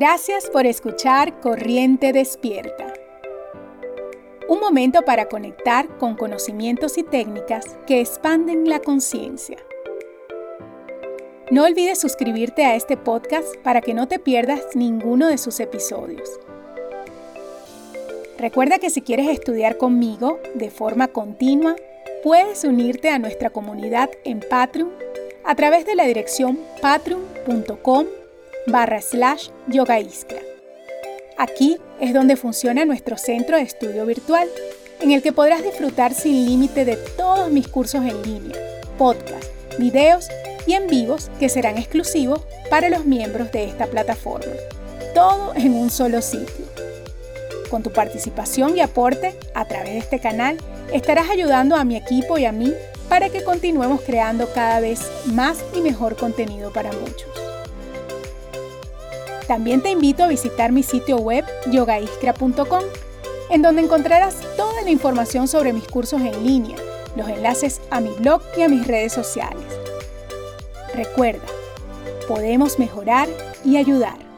Gracias 0.01 0.49
por 0.49 0.65
escuchar 0.65 1.39
Corriente 1.41 2.11
Despierta. 2.11 2.91
Un 4.49 4.59
momento 4.59 5.03
para 5.03 5.29
conectar 5.29 5.99
con 5.99 6.15
conocimientos 6.15 6.97
y 6.97 7.03
técnicas 7.03 7.77
que 7.85 8.01
expanden 8.01 8.67
la 8.67 8.79
conciencia. 8.79 9.57
No 11.51 11.65
olvides 11.65 12.01
suscribirte 12.01 12.65
a 12.65 12.75
este 12.75 12.97
podcast 12.97 13.55
para 13.57 13.81
que 13.81 13.93
no 13.93 14.07
te 14.07 14.17
pierdas 14.17 14.61
ninguno 14.73 15.27
de 15.27 15.37
sus 15.37 15.59
episodios. 15.59 16.27
Recuerda 18.39 18.79
que 18.79 18.89
si 18.89 19.03
quieres 19.03 19.29
estudiar 19.29 19.77
conmigo 19.77 20.39
de 20.55 20.71
forma 20.71 21.09
continua, 21.09 21.75
puedes 22.23 22.63
unirte 22.63 23.11
a 23.11 23.19
nuestra 23.19 23.51
comunidad 23.51 24.09
en 24.23 24.39
Patreon 24.39 24.91
a 25.43 25.53
través 25.53 25.85
de 25.85 25.93
la 25.93 26.05
dirección 26.05 26.57
patreon.com 26.81 28.07
barra 28.67 29.01
slash 29.01 29.49
yoga 29.67 29.99
Aquí 31.37 31.77
es 31.99 32.13
donde 32.13 32.35
funciona 32.35 32.85
nuestro 32.85 33.17
centro 33.17 33.57
de 33.57 33.63
estudio 33.63 34.05
virtual, 34.05 34.47
en 34.99 35.11
el 35.11 35.21
que 35.21 35.33
podrás 35.33 35.63
disfrutar 35.63 36.13
sin 36.13 36.45
límite 36.45 36.85
de 36.85 36.95
todos 36.95 37.49
mis 37.49 37.67
cursos 37.67 38.05
en 38.05 38.21
línea, 38.21 38.57
podcasts, 38.97 39.49
videos 39.79 40.27
y 40.67 40.73
en 40.73 40.87
vivos 40.87 41.31
que 41.39 41.49
serán 41.49 41.77
exclusivos 41.77 42.41
para 42.69 42.89
los 42.89 43.05
miembros 43.05 43.51
de 43.51 43.63
esta 43.63 43.87
plataforma. 43.87 44.53
Todo 45.15 45.53
en 45.55 45.73
un 45.73 45.89
solo 45.89 46.21
sitio. 46.21 46.65
Con 47.71 47.81
tu 47.81 47.91
participación 47.91 48.77
y 48.77 48.81
aporte 48.81 49.33
a 49.55 49.65
través 49.65 49.93
de 49.93 49.97
este 49.97 50.19
canal, 50.19 50.57
estarás 50.93 51.29
ayudando 51.29 51.75
a 51.75 51.83
mi 51.83 51.95
equipo 51.95 52.37
y 52.37 52.45
a 52.45 52.51
mí 52.51 52.73
para 53.09 53.29
que 53.29 53.43
continuemos 53.43 54.01
creando 54.01 54.47
cada 54.53 54.79
vez 54.79 55.01
más 55.25 55.57
y 55.73 55.81
mejor 55.81 56.15
contenido 56.15 56.71
para 56.71 56.91
muchos. 56.91 57.50
También 59.47 59.81
te 59.81 59.91
invito 59.91 60.23
a 60.23 60.27
visitar 60.27 60.71
mi 60.71 60.83
sitio 60.83 61.17
web 61.17 61.45
yogaiskra.com, 61.71 62.83
en 63.49 63.61
donde 63.61 63.81
encontrarás 63.81 64.37
toda 64.55 64.81
la 64.83 64.89
información 64.89 65.47
sobre 65.47 65.73
mis 65.73 65.87
cursos 65.87 66.21
en 66.21 66.45
línea, 66.45 66.77
los 67.15 67.27
enlaces 67.27 67.81
a 67.89 67.99
mi 67.99 68.09
blog 68.19 68.41
y 68.57 68.61
a 68.61 68.69
mis 68.69 68.87
redes 68.87 69.13
sociales. 69.13 69.63
Recuerda, 70.95 71.45
podemos 72.27 72.79
mejorar 72.79 73.27
y 73.65 73.77
ayudar. 73.77 74.30